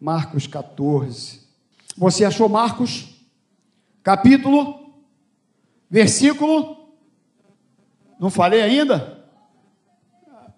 Marcos 0.00 0.46
14. 0.46 1.40
Você 1.96 2.24
achou 2.24 2.48
Marcos? 2.48 3.14
Capítulo? 4.02 4.94
Versículo? 5.90 6.94
Não 8.18 8.30
falei 8.30 8.62
ainda? 8.62 9.26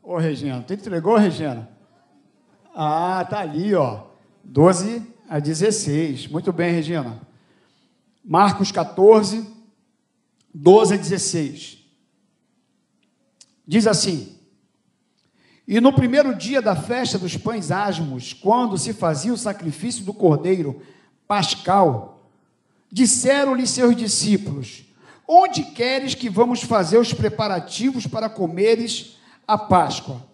Ô, 0.03 0.17
Regina, 0.17 0.63
tu 0.63 0.73
entregou, 0.75 1.17
Regina? 1.17 1.69
Ah, 2.75 3.27
tá 3.29 3.41
ali, 3.41 3.75
ó. 3.75 4.05
12 4.45 5.03
a 5.29 5.39
16. 5.39 6.29
Muito 6.29 6.53
bem, 6.53 6.73
Regina. 6.73 7.21
Marcos 8.25 8.71
14, 8.71 9.49
12 10.55 10.95
a 10.95 10.97
16. 10.97 11.79
Diz 13.67 13.87
assim: 13.87 14.39
E 15.67 15.81
no 15.81 15.93
primeiro 15.93 16.35
dia 16.35 16.61
da 16.61 16.75
festa 16.75 17.19
dos 17.19 17.37
pães 17.37 17.71
asmos, 17.71 18.33
quando 18.33 18.77
se 18.77 18.93
fazia 18.93 19.33
o 19.33 19.39
sacrifício 19.39 20.05
do 20.05 20.13
cordeiro 20.13 20.83
pascal, 21.27 22.29
disseram-lhe 22.91 23.67
seus 23.67 23.97
discípulos: 23.97 24.85
Onde 25.27 25.63
queres 25.63 26.15
que 26.15 26.29
vamos 26.29 26.63
fazer 26.63 26.99
os 26.99 27.13
preparativos 27.13 28.07
para 28.07 28.29
comeres 28.29 29.17
a 29.47 29.57
Páscoa? 29.57 30.27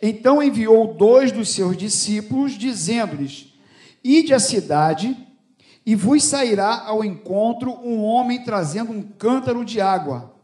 Então 0.00 0.42
enviou 0.42 0.94
dois 0.94 1.30
dos 1.30 1.50
seus 1.50 1.76
discípulos, 1.76 2.52
dizendo-lhes: 2.52 3.52
Ide 4.02 4.32
à 4.32 4.40
cidade, 4.40 5.16
e 5.84 5.94
vos 5.94 6.24
sairá 6.24 6.84
ao 6.86 7.04
encontro 7.04 7.70
um 7.84 8.02
homem 8.02 8.42
trazendo 8.42 8.92
um 8.92 9.02
cântaro 9.02 9.64
de 9.64 9.80
água. 9.80 10.34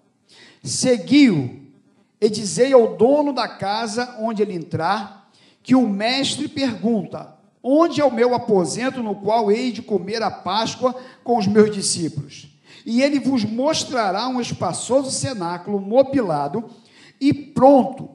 Seguiu 0.63 1.68
e 2.21 2.29
dizei 2.29 2.73
ao 2.73 2.97
dono 2.97 3.33
da 3.33 3.49
casa 3.49 4.17
onde 4.19 4.43
ele 4.43 4.55
entrar, 4.55 5.31
que 5.63 5.75
o 5.75 5.89
mestre 5.89 6.49
pergunta: 6.49 7.37
Onde 7.63 8.01
é 8.01 8.05
o 8.05 8.13
meu 8.13 8.35
aposento 8.35 9.03
no 9.03 9.17
qual 9.17 9.51
hei 9.51 9.71
de 9.73 9.83
comer 9.83 10.23
a 10.23 10.31
Páscoa 10.31 10.95
com 11.23 11.39
os 11.39 11.47
meus 11.47 11.71
discípulos? 11.71 12.49
E 12.87 13.03
ele 13.03 13.21
vos 13.21 13.45
mostrará 13.45 14.29
um 14.29 14.41
espaçoso 14.41 15.11
cenáculo 15.11 15.81
mobilado 15.81 16.65
e 17.21 17.33
pronto. 17.33 18.09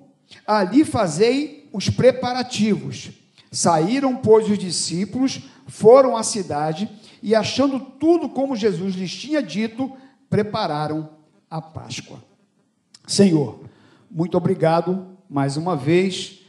Ali 0.47 0.83
fazei 0.83 1.69
os 1.71 1.89
preparativos. 1.89 3.11
Saíram, 3.51 4.15
pois, 4.15 4.49
os 4.49 4.57
discípulos, 4.57 5.41
foram 5.67 6.17
à 6.17 6.23
cidade 6.23 6.89
e, 7.21 7.35
achando 7.35 7.79
tudo 7.79 8.29
como 8.29 8.55
Jesus 8.55 8.95
lhes 8.95 9.13
tinha 9.13 9.43
dito, 9.43 9.91
prepararam 10.29 11.09
a 11.49 11.61
Páscoa. 11.61 12.17
Senhor, 13.05 13.59
muito 14.15 14.37
obrigado 14.37 15.07
mais 15.27 15.57
uma 15.57 15.75
vez 15.75 16.41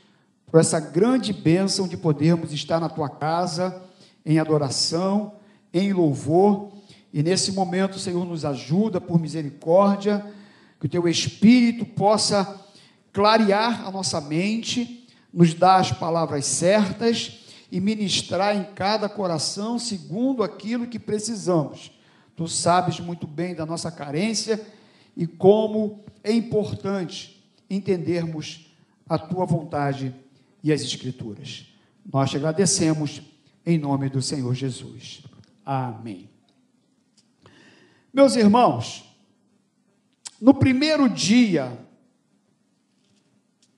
por 0.47 0.61
essa 0.61 0.79
grande 0.79 1.33
bênção 1.33 1.89
de 1.89 1.97
podermos 1.97 2.53
estar 2.53 2.79
na 2.79 2.91
tua 2.91 3.09
casa 3.09 3.83
em 4.23 4.39
adoração, 4.39 5.33
em 5.73 5.91
louvor. 5.91 6.73
E 7.11 7.23
nesse 7.23 7.53
momento, 7.53 7.99
Senhor, 7.99 8.23
nos 8.27 8.45
ajuda 8.45 9.01
por 9.01 9.19
misericórdia, 9.19 10.31
que 10.79 10.85
o 10.85 10.89
teu 10.91 11.09
Espírito 11.09 11.87
possa 11.87 12.61
clarear 13.15 13.87
a 13.87 13.91
nossa 13.91 14.21
mente, 14.21 15.09
nos 15.33 15.55
dar 15.55 15.77
as 15.77 15.91
palavras 15.91 16.45
certas 16.45 17.47
e 17.73 17.81
ministrar 17.81 18.55
em 18.55 18.65
cada 18.75 19.09
coração 19.09 19.79
segundo 19.79 20.43
aquilo 20.43 20.87
que 20.87 20.99
precisamos. 20.99 21.93
Tu 22.37 22.47
sabes 22.47 23.01
muito 23.01 23.27
bem 23.27 23.55
da 23.55 23.65
nossa 23.65 23.91
carência 23.91 24.61
e 25.17 25.27
como 25.27 26.05
é 26.23 26.31
importante 26.31 27.34
entendermos 27.69 28.67
a 29.09 29.19
tua 29.19 29.45
vontade 29.45 30.15
e 30.63 30.73
as 30.73 30.81
Escrituras. 30.83 31.67
Nós 32.11 32.31
te 32.31 32.37
agradecemos 32.37 33.23
em 33.65 33.79
nome 33.79 34.09
do 34.09 34.21
Senhor 34.21 34.55
Jesus. 34.55 35.23
Amém. 35.65 36.29
Meus 38.13 38.37
irmãos, 38.37 39.05
no 40.41 40.55
primeiro 40.55 41.09
dia, 41.09 41.79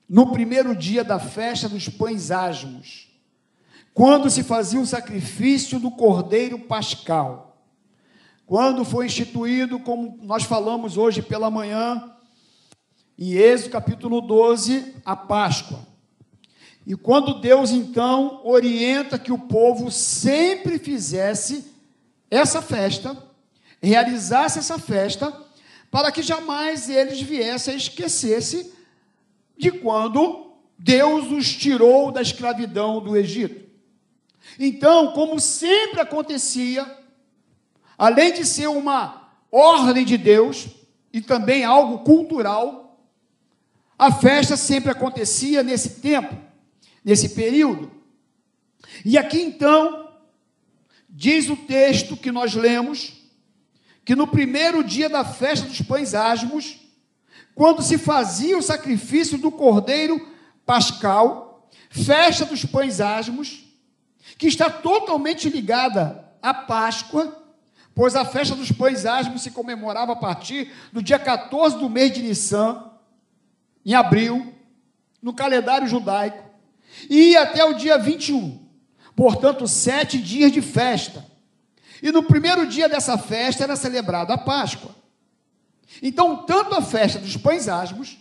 no 0.07 0.31
primeiro 0.31 0.75
dia 0.75 1.03
da 1.03 1.19
festa 1.19 1.67
dos 1.69 1.89
pães 1.89 2.31
asmos, 2.31 3.07
quando 3.93 4.29
se 4.29 4.43
fazia 4.43 4.79
o 4.79 4.85
sacrifício 4.85 5.79
do 5.79 5.89
cordeiro 5.89 6.59
pascal, 6.59 7.63
quando 8.45 8.85
foi 8.85 9.07
instituído, 9.07 9.79
como 9.79 10.19
nós 10.21 10.43
falamos 10.43 10.97
hoje 10.97 11.21
pela 11.21 11.49
manhã, 11.49 12.13
em 13.17 13.33
Êxodo 13.33 13.71
capítulo 13.71 14.21
12, 14.21 14.93
a 15.03 15.15
Páscoa. 15.15 15.79
E 16.85 16.95
quando 16.95 17.41
Deus 17.41 17.71
então 17.71 18.41
orienta 18.43 19.17
que 19.17 19.31
o 19.31 19.39
povo 19.39 19.89
sempre 19.89 20.77
fizesse 20.77 21.65
essa 22.29 22.61
festa, 22.61 23.17
realizasse 23.81 24.59
essa 24.59 24.77
festa, 24.77 25.33
para 25.89 26.11
que 26.11 26.21
jamais 26.21 26.89
eles 26.89 27.19
viessem 27.19 27.73
a 27.73 27.77
esquecer-se 27.77 28.71
de 29.57 29.71
quando 29.71 30.53
Deus 30.77 31.31
os 31.31 31.51
tirou 31.51 32.11
da 32.11 32.21
escravidão 32.21 33.01
do 33.01 33.17
Egito. 33.17 33.67
Então, 34.59 35.11
como 35.13 35.39
sempre 35.39 35.99
acontecia, 35.99 36.85
além 37.97 38.31
de 38.31 38.45
ser 38.45 38.67
uma 38.67 39.29
ordem 39.51 40.05
de 40.05 40.17
Deus 40.17 40.67
e 41.11 41.19
também 41.19 41.63
algo 41.65 41.99
cultural, 41.99 42.86
a 43.97 44.11
festa 44.11 44.55
sempre 44.55 44.91
acontecia 44.91 45.63
nesse 45.63 46.01
tempo, 46.01 46.35
nesse 47.03 47.29
período. 47.29 47.91
E 49.03 49.17
aqui 49.17 49.41
então, 49.41 50.09
diz 51.09 51.49
o 51.49 51.55
texto 51.55 52.15
que 52.15 52.31
nós 52.31 52.53
lemos, 52.53 53.13
que 54.05 54.15
no 54.15 54.27
primeiro 54.27 54.83
dia 54.83 55.09
da 55.09 55.25
festa 55.25 55.67
dos 55.67 55.81
pães 55.81 56.13
asmos, 56.13 56.79
quando 57.55 57.81
se 57.81 57.97
fazia 57.97 58.57
o 58.57 58.61
sacrifício 58.61 59.37
do 59.37 59.51
cordeiro 59.51 60.31
pascal, 60.65 61.67
festa 61.89 62.45
dos 62.45 62.63
pães 62.65 63.01
asmos, 63.01 63.65
que 64.37 64.47
está 64.47 64.69
totalmente 64.69 65.49
ligada 65.49 66.23
à 66.41 66.53
Páscoa, 66.53 67.45
pois 67.95 68.15
a 68.15 68.23
festa 68.23 68.53
dos 68.53 68.71
pães 68.71 69.07
asmos 69.07 69.41
se 69.41 69.49
comemorava 69.49 70.13
a 70.13 70.15
partir 70.15 70.71
do 70.93 71.01
dia 71.01 71.17
14 71.17 71.79
do 71.79 71.89
mês 71.89 72.11
de 72.11 72.21
Nissan, 72.21 72.91
em 73.87 73.93
abril, 73.93 74.53
no 75.21 75.33
calendário 75.33 75.87
judaico, 75.87 76.43
e 77.09 77.31
ia 77.31 77.43
até 77.43 77.63
o 77.63 77.73
dia 77.73 77.97
21. 77.97 78.67
Portanto, 79.15 79.65
sete 79.65 80.17
dias 80.17 80.51
de 80.51 80.61
festa. 80.61 81.25
E 82.03 82.11
no 82.11 82.21
primeiro 82.21 82.67
dia 82.67 82.89
dessa 82.89 83.17
festa 83.17 83.63
era 83.63 83.77
celebrada 83.77 84.33
a 84.33 84.37
Páscoa. 84.37 84.93
Então, 86.03 86.43
tanto 86.43 86.75
a 86.75 86.81
festa 86.81 87.17
dos 87.17 87.37
pães 87.37 87.69
asmos, 87.69 88.17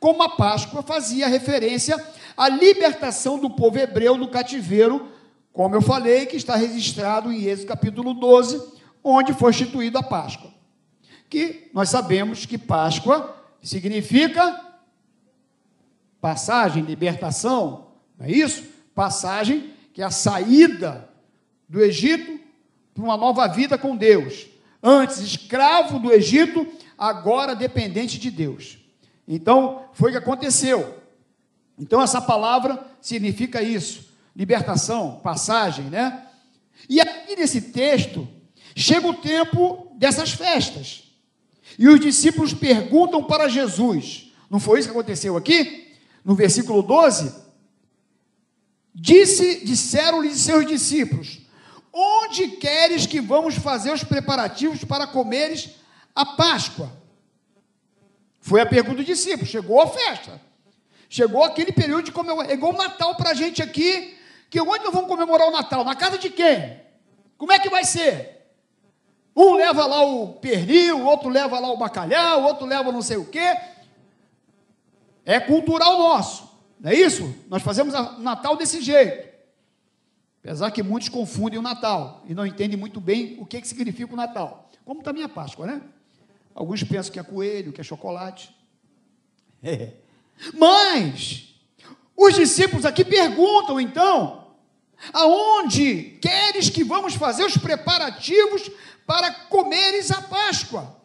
como 0.00 0.22
a 0.22 0.30
Páscoa 0.30 0.82
fazia 0.82 1.28
referência 1.28 2.02
à 2.34 2.48
libertação 2.48 3.38
do 3.38 3.50
povo 3.50 3.78
hebreu 3.78 4.16
do 4.16 4.28
cativeiro, 4.28 5.12
como 5.52 5.74
eu 5.74 5.82
falei, 5.82 6.24
que 6.24 6.36
está 6.36 6.56
registrado 6.56 7.30
em 7.30 7.44
Êxodo 7.44 7.68
capítulo 7.68 8.14
12, 8.14 8.60
onde 9.04 9.34
foi 9.34 9.50
instituída 9.50 9.98
a 9.98 10.02
Páscoa. 10.02 10.50
Que 11.28 11.70
nós 11.74 11.90
sabemos 11.90 12.46
que 12.46 12.56
Páscoa 12.56 13.36
significa 13.62 14.71
Passagem, 16.22 16.84
libertação, 16.84 17.88
não 18.16 18.26
é 18.26 18.30
isso? 18.30 18.62
Passagem 18.94 19.72
que 19.92 20.00
é 20.00 20.04
a 20.04 20.10
saída 20.10 21.10
do 21.68 21.82
Egito 21.82 22.38
para 22.94 23.02
uma 23.02 23.16
nova 23.16 23.48
vida 23.48 23.76
com 23.76 23.96
Deus. 23.96 24.46
Antes 24.80 25.18
escravo 25.18 25.98
do 25.98 26.12
Egito, 26.12 26.64
agora 26.96 27.56
dependente 27.56 28.20
de 28.20 28.30
Deus. 28.30 28.78
Então, 29.26 29.86
foi 29.94 30.10
o 30.10 30.12
que 30.12 30.18
aconteceu. 30.18 30.96
Então, 31.76 32.00
essa 32.00 32.20
palavra 32.20 32.86
significa 33.00 33.60
isso: 33.60 34.08
libertação, 34.36 35.18
passagem, 35.24 35.86
né? 35.86 36.24
E 36.88 37.00
aqui 37.00 37.34
nesse 37.34 37.60
texto, 37.72 38.28
chega 38.76 39.08
o 39.08 39.14
tempo 39.14 39.88
dessas 39.96 40.30
festas. 40.30 41.02
E 41.76 41.88
os 41.88 41.98
discípulos 41.98 42.54
perguntam 42.54 43.24
para 43.24 43.48
Jesus: 43.48 44.32
não 44.48 44.60
foi 44.60 44.78
isso 44.78 44.86
que 44.86 44.94
aconteceu 44.94 45.36
aqui? 45.36 45.90
No 46.24 46.34
versículo 46.34 46.82
12, 46.82 47.34
disse, 48.94 49.64
disseram-lhe 49.64 50.34
seus 50.34 50.66
discípulos: 50.66 51.40
Onde 51.92 52.48
queres 52.48 53.06
que 53.06 53.20
vamos 53.20 53.56
fazer 53.56 53.92
os 53.92 54.04
preparativos 54.04 54.84
para 54.84 55.06
comeres 55.06 55.70
a 56.14 56.24
Páscoa? 56.24 56.92
Foi 58.40 58.60
a 58.60 58.66
pergunta 58.66 58.96
do 58.96 59.04
discípulo. 59.04 59.46
Chegou 59.46 59.80
a 59.80 59.86
festa. 59.86 60.40
Chegou 61.08 61.44
aquele 61.44 61.72
período 61.72 62.04
de 62.04 62.12
comemorar. 62.12 62.50
É 62.50 62.54
igual 62.54 62.72
o 62.72 62.76
Natal 62.76 63.14
para 63.14 63.30
a 63.30 63.34
gente 63.34 63.62
aqui. 63.62 64.16
Que 64.50 64.60
onde 64.60 64.84
nós 64.84 64.92
vamos 64.92 65.08
comemorar 65.08 65.48
o 65.48 65.52
Natal? 65.52 65.84
Na 65.84 65.94
casa 65.94 66.18
de 66.18 66.28
quem? 66.28 66.80
Como 67.38 67.52
é 67.52 67.58
que 67.58 67.70
vai 67.70 67.84
ser? 67.84 68.42
Um 69.34 69.54
leva 69.54 69.86
lá 69.86 70.02
o 70.04 70.34
pernil, 70.34 71.06
outro 71.06 71.28
leva 71.28 71.58
lá 71.58 71.72
o 71.72 71.76
bacalhau, 71.76 72.42
outro 72.44 72.66
leva 72.66 72.92
não 72.92 73.00
sei 73.00 73.16
o 73.16 73.24
quê. 73.24 73.56
É 75.24 75.38
cultural 75.38 75.98
nosso, 75.98 76.48
não 76.80 76.90
é 76.90 76.94
isso? 76.94 77.34
Nós 77.48 77.62
fazemos 77.62 77.94
Natal 78.18 78.56
desse 78.56 78.80
jeito. 78.80 79.32
Apesar 80.42 80.70
que 80.72 80.82
muitos 80.82 81.08
confundem 81.08 81.58
o 81.58 81.62
Natal 81.62 82.24
e 82.28 82.34
não 82.34 82.44
entendem 82.44 82.76
muito 82.76 83.00
bem 83.00 83.36
o 83.38 83.46
que, 83.46 83.60
que 83.60 83.68
significa 83.68 84.12
o 84.12 84.16
Natal. 84.16 84.68
Como 84.84 85.00
está 85.00 85.10
a 85.10 85.14
minha 85.14 85.28
Páscoa, 85.28 85.66
né? 85.66 85.80
Alguns 86.52 86.82
pensam 86.82 87.12
que 87.12 87.20
é 87.20 87.22
coelho, 87.22 87.72
que 87.72 87.80
é 87.80 87.84
chocolate. 87.84 88.54
É. 89.62 89.92
Mas, 90.54 91.54
os 92.16 92.34
discípulos 92.34 92.84
aqui 92.84 93.04
perguntam 93.04 93.80
então: 93.80 94.48
aonde 95.12 96.18
queres 96.20 96.68
que 96.68 96.82
vamos 96.82 97.14
fazer 97.14 97.44
os 97.44 97.56
preparativos 97.56 98.70
para 99.06 99.30
comeres 99.30 100.10
a 100.10 100.20
Páscoa? 100.22 101.00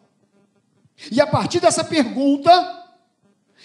E 1.12 1.20
a 1.20 1.26
partir 1.26 1.60
dessa 1.60 1.84
pergunta, 1.84 2.77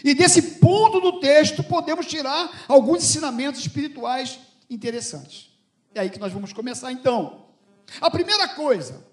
e 0.04 0.14
desse 0.14 0.42
ponto 0.60 1.00
do 1.00 1.20
texto, 1.20 1.64
podemos 1.64 2.06
tirar 2.06 2.66
alguns 2.68 3.04
ensinamentos 3.04 3.62
espirituais 3.62 4.38
interessantes. 4.70 5.50
É 5.96 6.02
aí 6.02 6.10
que 6.10 6.20
nós 6.20 6.34
vamos 6.34 6.52
começar 6.52 6.92
então. 6.92 7.46
A 8.02 8.12
primeira 8.12 8.50
coisa 8.50 9.06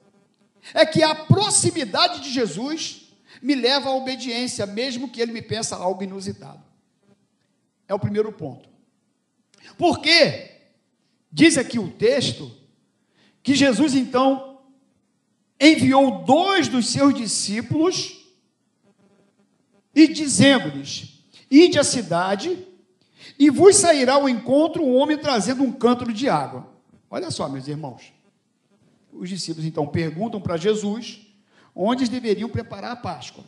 é 0.74 0.84
que 0.84 1.02
a 1.02 1.14
proximidade 1.14 2.20
de 2.20 2.30
Jesus 2.30 3.12
me 3.40 3.54
leva 3.54 3.88
à 3.88 3.94
obediência, 3.94 4.66
mesmo 4.66 5.08
que 5.08 5.20
ele 5.20 5.32
me 5.32 5.40
peça 5.40 5.76
algo 5.76 6.02
inusitado. 6.02 6.62
É 7.86 7.94
o 7.94 7.98
primeiro 7.98 8.32
ponto. 8.32 8.68
Porque 9.78 10.50
diz 11.30 11.56
aqui 11.56 11.78
o 11.78 11.90
texto 11.90 12.50
que 13.42 13.54
Jesus 13.54 13.94
então 13.94 14.60
enviou 15.60 16.24
dois 16.24 16.66
dos 16.66 16.88
seus 16.88 17.14
discípulos 17.14 18.19
e 19.94 20.08
dizendo-lhes: 20.08 21.24
Ide 21.50 21.78
à 21.78 21.84
cidade 21.84 22.66
e 23.38 23.50
vos 23.50 23.76
sairá 23.76 24.14
ao 24.14 24.28
encontro 24.28 24.82
um 24.82 24.96
homem 24.96 25.18
trazendo 25.18 25.62
um 25.62 25.72
cântaro 25.72 26.12
de 26.12 26.28
água. 26.28 26.68
Olha 27.10 27.30
só, 27.30 27.48
meus 27.48 27.66
irmãos. 27.66 28.12
Os 29.12 29.28
discípulos 29.28 29.66
então 29.66 29.86
perguntam 29.86 30.40
para 30.40 30.56
Jesus 30.56 31.26
onde 31.74 32.08
deveriam 32.08 32.48
preparar 32.48 32.92
a 32.92 32.96
Páscoa. 32.96 33.44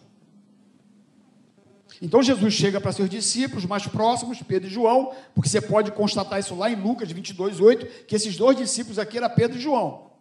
Então 2.01 2.23
Jesus 2.23 2.55
chega 2.55 2.81
para 2.81 2.91
seus 2.91 3.09
discípulos 3.09 3.65
mais 3.65 3.87
próximos, 3.87 4.43
Pedro 4.43 4.69
e 4.69 4.73
João, 4.73 5.15
porque 5.35 5.49
você 5.49 5.61
pode 5.61 5.93
constatar 5.93 6.41
isso 6.41 6.55
lá 6.55 6.71
em 6.71 6.75
Lucas 6.75 7.13
22, 7.13 7.61
8, 7.61 8.07
que 8.07 8.17
esses 8.17 8.37
dois 8.37 8.57
discípulos 8.57 8.99
aqui 8.99 9.19
eram 9.19 9.31
Pedro 9.31 9.59
e 9.59 9.61
João. 9.61 10.12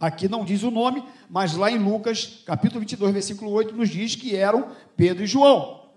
Aqui 0.00 0.28
não 0.28 0.44
diz 0.44 0.62
o 0.62 0.70
nome, 0.70 1.02
mas 1.28 1.54
lá 1.54 1.70
em 1.70 1.78
Lucas, 1.78 2.42
capítulo 2.46 2.80
22, 2.80 3.12
versículo 3.12 3.50
8, 3.50 3.74
nos 3.74 3.88
diz 3.88 4.14
que 4.14 4.36
eram 4.36 4.70
Pedro 4.96 5.24
e 5.24 5.26
João. 5.26 5.88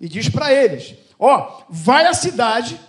E 0.00 0.08
diz 0.08 0.28
para 0.30 0.52
eles: 0.52 0.94
Ó, 1.18 1.64
vai 1.68 2.06
à 2.06 2.14
cidade 2.14 2.80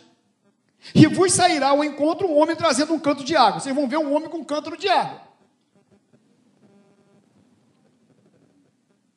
e 0.95 1.07
vos 1.07 1.33
sairá 1.33 1.69
ao 1.69 1.83
encontro 1.83 2.27
um 2.27 2.39
homem 2.39 2.55
trazendo 2.55 2.93
um 2.93 2.99
canto 2.99 3.23
de 3.23 3.35
água. 3.35 3.59
Vocês 3.59 3.75
vão 3.75 3.87
ver 3.87 3.97
um 3.97 4.15
homem 4.15 4.29
com 4.29 4.37
um 4.37 4.43
cântaro 4.43 4.77
de 4.77 4.87
água. 4.87 5.21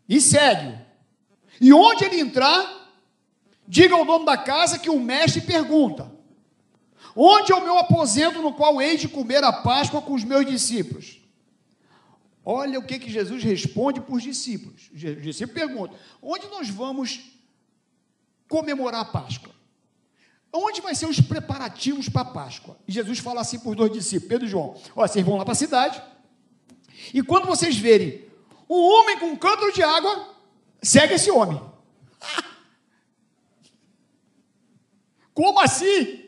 E 0.08 0.20
segue. 0.20 0.76
E 1.60 1.72
onde 1.72 2.04
ele 2.04 2.20
entrar, 2.20 2.90
diga 3.66 3.94
ao 3.94 4.04
dono 4.04 4.24
da 4.24 4.36
casa 4.36 4.78
que 4.78 4.90
o 4.90 4.98
mestre 4.98 5.40
pergunta: 5.40 6.10
Onde 7.14 7.52
é 7.52 7.54
o 7.54 7.62
meu 7.62 7.78
aposento 7.78 8.42
no 8.42 8.52
qual 8.52 8.82
hei 8.82 8.96
de 8.96 9.06
comer 9.08 9.44
a 9.44 9.52
Páscoa 9.52 10.02
com 10.02 10.14
os 10.14 10.24
meus 10.24 10.44
discípulos? 10.44 11.23
Olha 12.44 12.78
o 12.78 12.82
que, 12.82 12.98
que 12.98 13.10
Jesus 13.10 13.42
responde 13.42 14.00
para 14.00 14.14
os 14.14 14.22
discípulos. 14.22 14.90
Os 14.92 15.00
discípulos 15.00 15.60
perguntam: 15.60 15.96
Onde 16.20 16.46
nós 16.48 16.68
vamos 16.68 17.20
comemorar 18.48 19.00
a 19.00 19.04
Páscoa? 19.04 19.54
Onde 20.52 20.80
vai 20.80 20.94
ser 20.94 21.06
os 21.06 21.20
preparativos 21.20 22.08
para 22.08 22.20
a 22.20 22.32
Páscoa? 22.32 22.76
E 22.86 22.92
Jesus 22.92 23.18
fala 23.18 23.40
assim 23.40 23.58
para 23.58 23.70
os 23.70 23.76
dois 23.76 23.90
discípulos, 23.90 24.28
Pedro 24.28 24.46
e 24.46 24.50
João: 24.50 24.76
Olha, 24.94 25.08
vocês 25.08 25.24
vão 25.24 25.36
lá 25.36 25.44
para 25.44 25.52
a 25.52 25.56
cidade, 25.56 26.02
e 27.14 27.22
quando 27.22 27.46
vocês 27.46 27.76
verem 27.76 28.24
um 28.68 28.76
homem 28.76 29.18
com 29.18 29.26
um 29.26 29.36
cântaro 29.36 29.72
de 29.72 29.82
água, 29.82 30.34
segue 30.82 31.14
esse 31.14 31.30
homem. 31.30 31.60
Como 35.32 35.60
assim? 35.60 36.24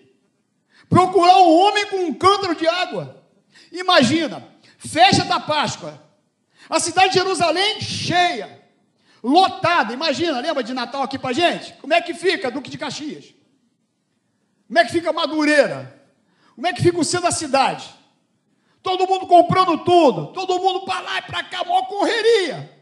Procurar 0.89 1.39
um 1.39 1.61
homem 1.61 1.87
com 1.89 1.97
um 2.07 2.15
cântaro 2.15 2.55
de 2.55 2.67
água. 2.67 3.23
Imagina, 3.71 4.49
festa 4.79 5.25
da 5.25 5.39
Páscoa, 5.39 6.06
a 6.69 6.81
cidade 6.81 7.09
de 7.09 7.15
Jerusalém 7.15 7.81
cheia, 7.81 8.63
lotada. 9.23 9.93
Imagina, 9.93 10.41
lembra 10.41 10.63
de 10.63 10.75
Natal 10.75 11.03
aqui 11.03 11.19
para 11.19 11.33
gente? 11.33 11.75
Como 11.75 11.95
é 11.95 12.01
que 12.01 12.15
fica 12.15 12.51
Duque 12.51 12.71
de 12.71 12.79
Caxias? 12.79 13.35
Como 14.67 14.79
é 14.79 14.85
que 14.85 14.93
fica 14.93 15.13
Madureira? 15.13 15.97
Como 16.55 16.67
é 16.67 16.73
que 16.73 16.83
fica 16.83 16.99
o 16.99 17.05
centro 17.05 17.27
da 17.27 17.33
cidade? 17.33 17.89
Todo 18.83 19.07
mundo 19.07 19.27
comprando 19.27 19.79
tudo, 19.85 20.29
todo 20.29 20.61
mundo 20.61 20.85
para 20.85 21.01
lá 21.01 21.19
e 21.19 21.23
para 21.23 21.43
cá, 21.45 21.65
maior 21.65 21.87
correria. 21.87 22.76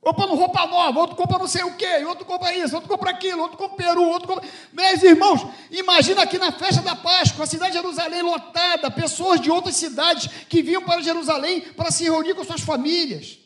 Comprando 0.00 0.34
roupa 0.34 0.64
nova, 0.66 1.00
outro 1.00 1.16
compra 1.16 1.38
não 1.38 1.48
sei 1.48 1.64
o 1.64 1.74
quê, 1.76 2.04
outro 2.04 2.24
compra 2.24 2.54
isso, 2.54 2.74
outro 2.74 2.88
compra 2.88 3.10
aquilo, 3.10 3.42
outro 3.42 3.58
compra 3.58 3.76
peru, 3.76 4.04
outro 4.04 4.28
compra. 4.28 4.48
Meus 4.72 5.02
irmãos, 5.02 5.44
imagina 5.70 6.22
aqui 6.22 6.38
na 6.38 6.52
festa 6.52 6.80
da 6.82 6.94
Páscoa, 6.94 7.44
a 7.44 7.46
cidade 7.46 7.72
de 7.72 7.78
Jerusalém 7.78 8.22
lotada, 8.22 8.90
pessoas 8.90 9.40
de 9.40 9.50
outras 9.50 9.74
cidades 9.74 10.28
que 10.48 10.62
vinham 10.62 10.84
para 10.84 11.02
Jerusalém 11.02 11.60
para 11.60 11.90
se 11.90 12.04
reunir 12.04 12.34
com 12.34 12.44
suas 12.44 12.60
famílias. 12.60 13.38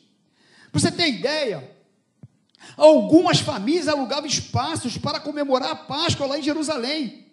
Você 0.71 0.91
ter 0.91 1.07
ideia, 1.09 1.71
algumas 2.77 3.39
famílias 3.39 3.87
alugavam 3.87 4.27
espaços 4.27 4.95
para 4.95 5.19
comemorar 5.19 5.71
a 5.71 5.75
Páscoa 5.75 6.27
lá 6.27 6.37
em 6.37 6.43
Jerusalém. 6.43 7.27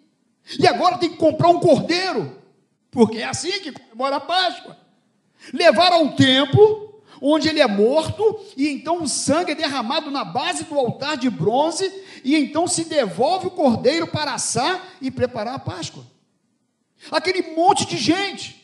E 0.59 0.67
agora 0.67 0.97
tem 0.97 1.09
que 1.09 1.17
comprar 1.17 1.49
um 1.49 1.59
cordeiro, 1.59 2.41
porque 2.89 3.19
é 3.19 3.25
assim 3.25 3.51
que 3.61 3.71
comemora 3.71 4.15
a 4.15 4.19
Páscoa. 4.19 4.75
Levar 5.53 5.93
ao 5.93 6.15
templo 6.15 6.90
onde 7.21 7.47
ele 7.47 7.61
é 7.61 7.67
morto, 7.67 8.39
e 8.57 8.67
então 8.67 9.03
o 9.03 9.07
sangue 9.07 9.51
é 9.51 9.55
derramado 9.55 10.09
na 10.09 10.25
base 10.25 10.63
do 10.63 10.77
altar 10.77 11.15
de 11.15 11.29
bronze, 11.29 11.89
e 12.23 12.35
então 12.35 12.67
se 12.67 12.85
devolve 12.85 13.47
o 13.47 13.51
cordeiro 13.51 14.07
para 14.07 14.33
assar 14.33 14.95
e 14.99 15.11
preparar 15.11 15.53
a 15.53 15.59
Páscoa. 15.59 16.03
Aquele 17.11 17.55
monte 17.55 17.85
de 17.85 17.97
gente. 17.97 18.59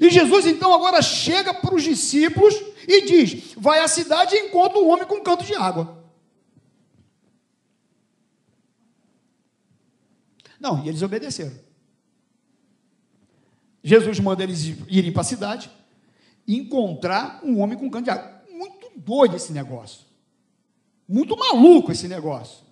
E 0.00 0.10
Jesus 0.10 0.46
então 0.46 0.72
agora 0.72 1.00
chega 1.00 1.54
para 1.54 1.74
os 1.74 1.82
discípulos 1.82 2.54
e 2.88 3.02
diz: 3.02 3.52
Vai 3.56 3.80
à 3.80 3.88
cidade 3.88 4.34
e 4.34 4.46
encontra 4.46 4.78
um 4.78 4.90
homem 4.90 5.06
com 5.06 5.16
um 5.16 5.22
canto 5.22 5.44
de 5.44 5.54
água. 5.54 6.02
Não, 10.58 10.84
e 10.84 10.88
eles 10.88 11.02
obedeceram. 11.02 11.52
Jesus 13.82 14.20
manda 14.20 14.44
eles 14.44 14.62
irem 14.88 15.12
para 15.12 15.22
a 15.22 15.24
cidade, 15.24 15.70
encontrar 16.46 17.40
um 17.44 17.60
homem 17.60 17.78
com 17.78 17.90
cano 17.90 18.04
de 18.04 18.10
água. 18.10 18.42
Muito 18.50 18.90
doido 18.96 19.36
esse 19.36 19.52
negócio. 19.52 20.06
Muito 21.08 21.36
maluco 21.36 21.92
esse 21.92 22.08
negócio. 22.08 22.64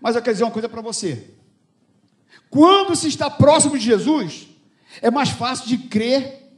Mas 0.00 0.16
eu 0.16 0.22
quero 0.22 0.34
dizer 0.34 0.44
uma 0.44 0.52
coisa 0.52 0.68
para 0.68 0.80
você. 0.80 1.34
Quando 2.50 2.94
se 2.94 3.08
está 3.08 3.30
próximo 3.30 3.78
de 3.78 3.84
Jesus, 3.84 4.48
é 5.00 5.10
mais 5.10 5.30
fácil 5.30 5.66
de 5.66 5.78
crer 5.78 6.52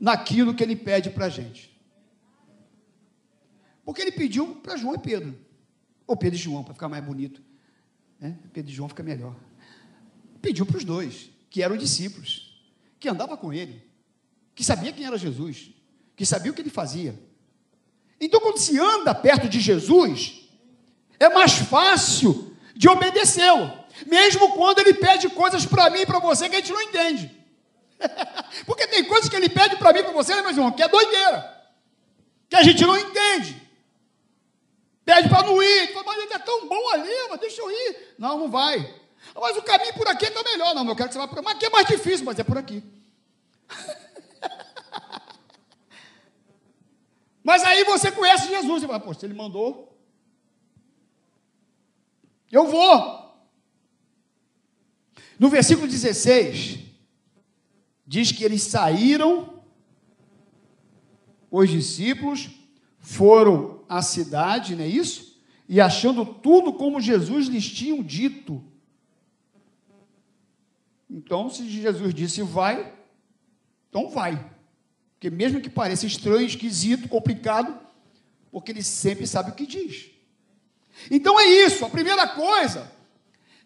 naquilo 0.00 0.54
que 0.54 0.62
ele 0.62 0.76
pede 0.76 1.10
para 1.10 1.26
a 1.26 1.28
gente. 1.28 1.70
Porque 3.84 4.02
ele 4.02 4.12
pediu 4.12 4.56
para 4.56 4.76
João 4.76 4.94
e 4.94 4.98
Pedro. 4.98 5.36
Ou 6.06 6.16
Pedro 6.16 6.38
e 6.38 6.42
João, 6.42 6.64
para 6.64 6.74
ficar 6.74 6.88
mais 6.88 7.04
bonito. 7.04 7.42
Né? 8.18 8.36
Pedro 8.52 8.70
e 8.70 8.74
João 8.74 8.88
fica 8.88 9.02
melhor. 9.02 9.34
Pediu 10.40 10.64
para 10.64 10.78
os 10.78 10.84
dois, 10.84 11.30
que 11.50 11.62
eram 11.62 11.76
discípulos, 11.76 12.62
que 12.98 13.08
andavam 13.08 13.36
com 13.36 13.52
ele 13.52 13.89
que 14.54 14.64
sabia 14.64 14.92
quem 14.92 15.06
era 15.06 15.18
Jesus, 15.18 15.70
que 16.16 16.26
sabia 16.26 16.50
o 16.52 16.54
que 16.54 16.60
ele 16.60 16.70
fazia. 16.70 17.18
Então, 18.20 18.40
quando 18.40 18.58
se 18.58 18.78
anda 18.78 19.14
perto 19.14 19.48
de 19.48 19.58
Jesus, 19.58 20.42
é 21.18 21.28
mais 21.28 21.52
fácil 21.52 22.54
de 22.74 22.88
obedecê-lo, 22.88 23.72
mesmo 24.06 24.52
quando 24.54 24.80
ele 24.80 24.94
pede 24.94 25.28
coisas 25.30 25.64
para 25.64 25.90
mim 25.90 26.00
e 26.00 26.06
para 26.06 26.18
você 26.18 26.48
que 26.48 26.56
a 26.56 26.60
gente 26.60 26.72
não 26.72 26.82
entende. 26.82 27.30
Porque 28.66 28.86
tem 28.86 29.04
coisas 29.04 29.28
que 29.28 29.36
ele 29.36 29.48
pede 29.48 29.76
para 29.76 29.92
mim 29.92 30.00
e 30.00 30.02
para 30.02 30.12
você, 30.12 30.34
né, 30.34 30.42
meu 30.42 30.50
irmão, 30.50 30.72
que 30.72 30.82
é 30.82 30.88
doideira, 30.88 31.62
que 32.48 32.56
a 32.56 32.62
gente 32.62 32.84
não 32.84 32.96
entende. 32.96 33.60
Pede 35.04 35.28
para 35.28 35.42
não 35.42 35.62
ir, 35.62 35.92
fala, 35.92 36.04
mas 36.06 36.22
ele 36.22 36.32
é 36.32 36.38
tão 36.38 36.68
bom 36.68 36.90
ali, 36.90 37.28
mas 37.30 37.40
deixa 37.40 37.60
eu 37.60 37.70
ir. 37.70 38.14
Não, 38.18 38.38
não 38.38 38.50
vai. 38.50 38.94
Mas 39.34 39.56
o 39.56 39.62
caminho 39.62 39.94
por 39.94 40.06
aqui 40.08 40.26
está 40.26 40.42
melhor. 40.42 40.74
Não, 40.74 40.86
eu 40.86 40.96
quero 40.96 41.08
que 41.08 41.14
você 41.14 41.18
vá 41.18 41.28
por 41.28 41.42
Mas 41.42 41.54
aqui 41.54 41.66
é 41.66 41.70
mais 41.70 41.86
difícil, 41.86 42.24
mas 42.24 42.38
é 42.38 42.44
por 42.44 42.58
aqui. 42.58 42.82
Mas 47.42 47.62
aí 47.64 47.84
você 47.84 48.12
conhece 48.12 48.48
Jesus 48.48 48.82
e 48.82 48.86
fala, 48.86 49.00
poxa, 49.00 49.24
ele 49.24 49.34
mandou. 49.34 49.98
Eu 52.50 52.66
vou. 52.66 53.20
No 55.38 55.48
versículo 55.48 55.88
16, 55.88 56.80
diz 58.06 58.32
que 58.32 58.44
eles 58.44 58.62
saíram, 58.62 59.62
os 61.50 61.70
discípulos 61.70 62.50
foram 62.98 63.84
à 63.88 64.02
cidade, 64.02 64.76
não 64.76 64.84
é 64.84 64.88
isso? 64.88 65.40
E 65.68 65.80
achando 65.80 66.26
tudo 66.26 66.72
como 66.72 67.00
Jesus 67.00 67.46
lhes 67.46 67.68
tinha 67.68 68.02
dito. 68.02 68.62
Então, 71.08 71.48
se 71.48 71.68
Jesus 71.68 72.14
disse 72.14 72.42
vai, 72.42 72.92
então 73.88 74.10
vai. 74.10 74.59
Porque 75.20 75.28
mesmo 75.28 75.60
que 75.60 75.68
pareça 75.68 76.06
estranho, 76.06 76.46
esquisito, 76.46 77.06
complicado, 77.06 77.78
porque 78.50 78.72
ele 78.72 78.82
sempre 78.82 79.26
sabe 79.26 79.50
o 79.50 79.54
que 79.54 79.66
diz. 79.66 80.06
Então 81.10 81.38
é 81.38 81.44
isso, 81.44 81.84
a 81.84 81.90
primeira 81.90 82.26
coisa 82.26 82.90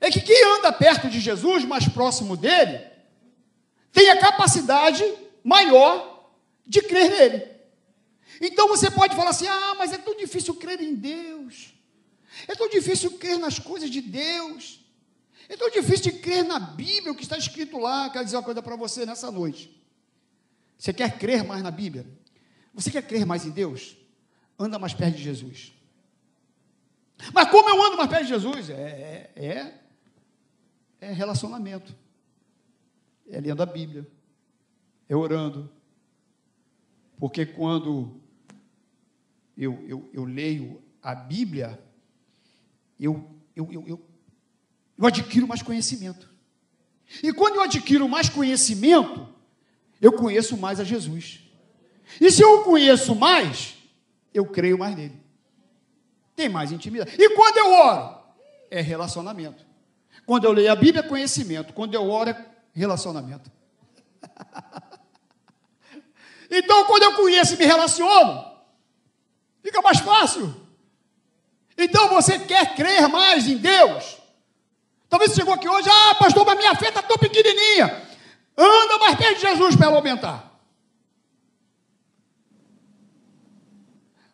é 0.01 0.11
que 0.11 0.21
quem 0.21 0.45
anda 0.57 0.73
perto 0.73 1.09
de 1.09 1.21
Jesus, 1.21 1.65
mais 1.65 1.87
próximo 1.87 2.37
dele, 2.37 2.85
tem 3.93 4.11
a 4.11 4.19
capacidade 4.19 5.05
maior 5.45 6.29
de 6.67 6.83
crer 6.83 7.09
nele. 7.09 7.49
Então 8.41 8.67
você 8.67 8.91
pode 8.91 9.15
falar 9.15 9.31
assim: 9.31 9.47
ah, 9.47 9.77
mas 9.79 9.93
é 9.93 9.99
tão 9.99 10.17
difícil 10.17 10.57
crer 10.57 10.81
em 10.81 10.93
Deus, 10.93 11.73
é 12.49 12.57
tão 12.57 12.69
difícil 12.69 13.13
crer 13.13 13.39
nas 13.39 13.61
coisas 13.61 13.91
de 13.91 14.01
Deus, 14.01 14.81
é 15.49 15.57
tão 15.57 15.71
difícil 15.71 16.11
de 16.11 16.19
crer 16.19 16.43
na 16.43 16.59
Bíblia, 16.59 17.13
o 17.13 17.15
que 17.15 17.23
está 17.23 17.39
escrito 17.39 17.79
lá. 17.79 18.11
Quero 18.11 18.25
dizer 18.25 18.39
uma 18.39 18.43
coisa 18.43 18.61
para 18.61 18.75
você 18.75 19.07
nessa 19.07 19.31
noite. 19.31 19.84
Você 20.79 20.93
quer 20.93 21.19
crer 21.19 21.45
mais 21.45 21.63
na 21.63 21.71
Bíblia? 21.71 22.07
Você 22.73 22.91
quer 22.91 23.07
crer 23.07 23.25
mais 23.25 23.47
em 23.47 23.51
Deus? 23.51 23.97
Anda 24.59 24.79
mais 24.79 24.95
perto 24.95 25.17
de 25.17 25.23
Jesus. 25.23 25.73
Mas 27.33 27.51
como 27.51 27.69
eu 27.69 27.83
ando 27.83 27.97
mais 27.97 28.09
perto 28.09 28.23
de 28.23 28.29
Jesus? 28.29 28.71
É, 28.71 29.31
é, 29.35 29.45
é, 29.47 29.75
é 31.01 31.13
relacionamento. 31.13 31.95
É 33.29 33.41
lendo 33.41 33.63
a 33.63 33.67
Bíblia. 33.67 34.07
É 35.09 35.15
orando. 35.15 35.71
Porque 37.19 37.47
quando 37.47 38.21
eu, 39.57 39.85
eu, 39.87 40.11
eu 40.13 40.25
leio 40.25 40.83
a 41.03 41.15
Bíblia, 41.15 41.81
eu, 42.99 43.31
eu, 43.55 43.73
eu, 43.73 43.85
eu, 43.87 44.07
eu 44.99 45.07
adquiro 45.07 45.47
mais 45.47 45.63
conhecimento. 45.63 46.29
E 47.23 47.33
quando 47.33 47.57
eu 47.57 47.63
adquiro 47.63 48.09
mais 48.09 48.29
conhecimento, 48.29 49.34
eu 50.05 50.13
conheço 50.13 50.59
mais 50.59 50.79
a 50.79 50.85
Jesus. 50.85 51.41
E 52.21 52.31
se 52.31 52.43
eu 52.43 52.63
conheço 52.63 53.15
mais, 53.15 53.75
eu 54.35 54.45
creio 54.45 54.79
mais 54.79 54.95
nele. 54.95 55.19
Tem 56.37 56.47
mais 56.47 56.71
intimidade. 56.71 57.17
E 57.19 57.31
quando 57.31 57.57
eu 57.57 57.73
oro, 57.73 58.19
é 58.71 58.83
relacionamento. 58.83 59.65
Quando 60.27 60.45
eu 60.45 60.53
leio 60.53 60.71
a 60.71 60.77
Bíblia, 60.77 61.03
é 61.03 61.09
conhecimento. 61.09 61.73
Quando 61.73 61.95
eu 61.95 62.11
oro, 62.11 62.31
é 62.31 62.47
relacionamento. 62.75 63.51
então, 66.51 66.85
quando 66.85 67.05
eu 67.05 67.15
conheço 67.15 67.55
e 67.55 67.57
me 67.57 67.65
relaciono, 67.65 68.45
fica 69.63 69.81
mais 69.81 70.01
fácil. 70.01 70.55
Então, 71.79 72.11
você 72.11 72.39
quer 72.41 72.75
crer 72.75 73.09
mais 73.09 73.49
em 73.49 73.57
Deus? 73.57 74.19
Talvez 75.09 75.31
você 75.31 75.41
chegou 75.41 75.55
aqui 75.55 75.69
hoje, 75.69 75.89
ah, 75.89 76.15
pastor, 76.17 76.45
mas 76.45 76.59
minha 76.59 76.75
fé 76.75 76.89
está 76.89 77.01
tão 77.01 77.17
pequenininha. 77.17 78.14
Anda 78.57 78.99
mais 78.99 79.17
perto 79.17 79.35
de 79.37 79.41
Jesus 79.41 79.77
para 79.77 79.87
ela 79.87 79.97
aumentar. 79.97 80.55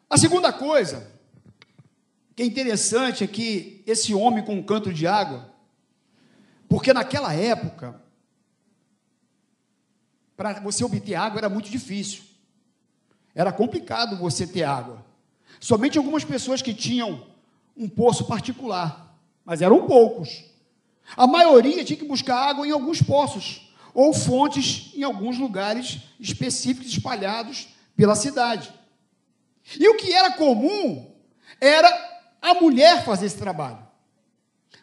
A 0.08 0.18
segunda 0.18 0.52
coisa 0.52 1.10
que 2.34 2.42
é 2.42 2.46
interessante 2.46 3.24
é 3.24 3.26
que 3.26 3.82
esse 3.86 4.14
homem 4.14 4.44
com 4.44 4.54
um 4.54 4.62
canto 4.62 4.92
de 4.92 5.06
água, 5.06 5.52
porque 6.68 6.92
naquela 6.92 7.32
época, 7.34 8.00
para 10.36 10.58
você 10.60 10.82
obter 10.84 11.14
água 11.14 11.38
era 11.38 11.48
muito 11.48 11.70
difícil. 11.70 12.22
Era 13.34 13.52
complicado 13.52 14.16
você 14.16 14.46
ter 14.46 14.64
água. 14.64 15.04
Somente 15.60 15.98
algumas 15.98 16.24
pessoas 16.24 16.62
que 16.62 16.74
tinham 16.74 17.26
um 17.76 17.88
poço 17.88 18.24
particular, 18.26 19.16
mas 19.44 19.62
eram 19.62 19.86
poucos. 19.86 20.44
A 21.16 21.26
maioria 21.26 21.84
tinha 21.84 21.98
que 21.98 22.04
buscar 22.04 22.36
água 22.36 22.66
em 22.66 22.70
alguns 22.70 23.00
poços 23.02 23.69
ou 23.94 24.12
fontes 24.12 24.92
em 24.94 25.02
alguns 25.02 25.38
lugares 25.38 25.99
específicos 26.18 26.90
espalhados 26.90 27.68
pela 27.97 28.14
cidade. 28.14 28.73
E 29.78 29.88
o 29.88 29.97
que 29.97 30.12
era 30.12 30.32
comum 30.32 31.11
era 31.61 31.88
a 32.40 32.54
mulher 32.54 33.04
fazer 33.04 33.26
esse 33.26 33.38
trabalho. 33.38 33.87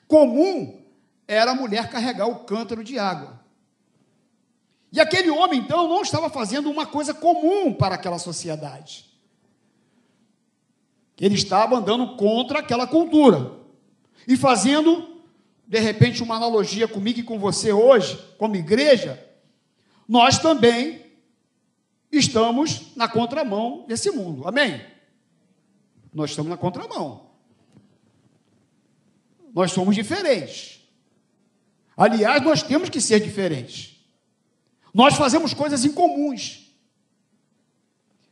Comum 0.08 0.82
era 1.28 1.52
a 1.52 1.56
mulher 1.56 1.90
carregar 1.90 2.28
o 2.28 2.46
cântaro 2.46 2.84
de 2.84 2.98
água. 2.98 3.40
E 4.92 5.02
aquele 5.02 5.30
homem, 5.30 5.60
então, 5.60 5.88
não 5.88 6.02
estava 6.02 6.30
fazendo 6.30 6.70
uma 6.72 6.86
coisa 6.86 7.14
comum 7.14 7.74
para 7.74 7.96
aquela 7.96 8.18
sociedade. 8.18 9.06
Ele 11.20 11.36
estava 11.36 11.76
andando 11.76 12.16
contra 12.16 12.60
aquela 12.60 12.88
cultura 12.88 13.52
e 14.28 14.38
fazendo 14.38 15.17
de 15.68 15.80
repente, 15.80 16.24
uma 16.24 16.38
analogia 16.38 16.88
comigo 16.88 17.20
e 17.20 17.24
com 17.24 17.38
você 17.38 17.74
hoje, 17.74 18.18
como 18.38 18.56
igreja, 18.56 19.22
nós 20.08 20.40
também 20.40 21.06
estamos 22.10 22.96
na 22.96 23.08
contramão 23.08 23.86
desse 23.86 24.10
mundo. 24.10 24.48
Amém? 24.48 24.82
Nós 26.14 26.30
estamos 26.30 26.50
na 26.50 26.56
contramão. 26.56 27.32
Nós 29.54 29.74
somos 29.74 29.94
diferentes. 29.94 30.88
Aliás, 31.98 32.42
nós 32.42 32.64
temos 32.64 32.90
que 32.90 33.02
ser 33.02 33.20
diferentes. 33.20 33.98
Nós 34.94 35.16
fazemos 35.16 35.54
coisas 35.54 35.84
incomuns. 35.84 36.72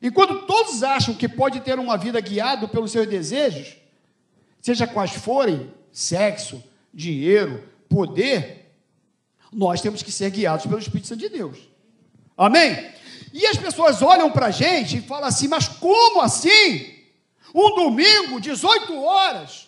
Enquanto 0.01 0.45
todos 0.45 0.83
acham 0.83 1.13
que 1.13 1.27
pode 1.27 1.59
ter 1.61 1.79
uma 1.79 1.97
vida 1.97 2.21
guiado 2.21 2.69
pelos 2.69 2.91
seus 2.91 3.07
desejos, 3.07 3.75
seja 4.61 4.87
quais 4.87 5.11
forem, 5.11 5.73
sexo, 5.91 6.63
dinheiro, 6.95 7.69
poder, 7.89 8.73
nós 9.51 9.81
temos 9.81 10.01
que 10.01 10.11
ser 10.11 10.31
guiados 10.31 10.65
pelo 10.65 10.79
Espírito 10.79 11.07
Santo 11.07 11.19
de 11.19 11.29
Deus. 11.29 11.57
Amém? 12.37 12.93
E 13.33 13.45
as 13.45 13.57
pessoas 13.57 14.01
olham 14.01 14.31
para 14.31 14.47
a 14.47 14.51
gente 14.51 14.97
e 14.97 15.01
falam 15.01 15.27
assim: 15.27 15.49
mas 15.49 15.67
como 15.67 16.21
assim? 16.21 16.95
Um 17.53 17.75
domingo, 17.75 18.39
18 18.39 19.01
horas, 19.01 19.67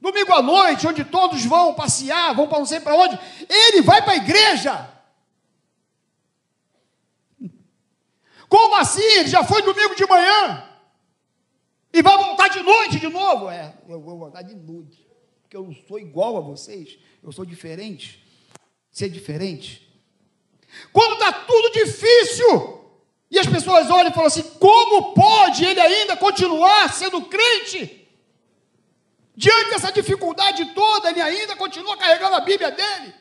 domingo 0.00 0.32
à 0.32 0.42
noite, 0.42 0.86
onde 0.86 1.04
todos 1.04 1.44
vão 1.44 1.74
passear, 1.74 2.34
vão 2.34 2.48
para 2.48 2.58
não 2.58 2.66
sei 2.66 2.80
para 2.80 2.94
onde, 2.94 3.18
ele 3.48 3.82
vai 3.82 4.02
para 4.02 4.12
a 4.12 4.16
igreja. 4.16 4.92
Como 8.48 8.76
assim? 8.76 9.02
Ele 9.02 9.28
já 9.28 9.42
foi 9.42 9.62
domingo 9.62 9.96
de 9.96 10.06
manhã 10.06 10.68
e 11.92 12.00
vai 12.00 12.16
voltar 12.16 12.48
de 12.48 12.62
noite 12.62 13.00
de 13.00 13.08
novo? 13.08 13.50
É, 13.50 13.74
eu 13.88 14.00
vou 14.00 14.16
voltar 14.18 14.42
de 14.42 14.54
noite 14.54 15.05
porque 15.56 15.58
eu 15.58 15.64
não 15.64 15.74
sou 15.88 15.98
igual 15.98 16.36
a 16.36 16.40
vocês, 16.40 16.98
eu 17.22 17.32
sou 17.32 17.44
diferente. 17.44 18.22
Ser 18.90 19.08
diferente. 19.08 19.86
Quando 20.92 21.14
está 21.14 21.32
tudo 21.32 21.72
difícil, 21.72 22.84
e 23.30 23.38
as 23.38 23.46
pessoas 23.46 23.90
olham 23.90 24.10
e 24.10 24.14
falam 24.14 24.26
assim: 24.26 24.42
como 24.58 25.14
pode 25.14 25.64
ele 25.64 25.80
ainda 25.80 26.16
continuar 26.16 26.92
sendo 26.92 27.22
crente? 27.22 28.06
Diante 29.34 29.70
dessa 29.70 29.92
dificuldade 29.92 30.74
toda, 30.74 31.10
ele 31.10 31.20
ainda 31.20 31.56
continua 31.56 31.96
carregando 31.96 32.36
a 32.36 32.40
Bíblia 32.40 32.70
dele 32.70 33.14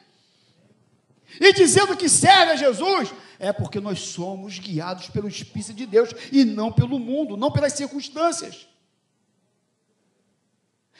e 1.41 1.51
dizendo 1.51 1.97
que 1.97 2.07
serve 2.07 2.53
a 2.53 2.55
Jesus, 2.55 3.13
é 3.37 3.51
porque 3.51 3.81
nós 3.81 3.99
somos 3.99 4.57
guiados 4.57 5.09
pelo 5.09 5.27
Espírito 5.27 5.73
de 5.73 5.85
Deus 5.85 6.11
e 6.31 6.45
não 6.45 6.71
pelo 6.71 6.97
mundo, 6.97 7.35
não 7.35 7.51
pelas 7.51 7.73
circunstâncias. 7.73 8.65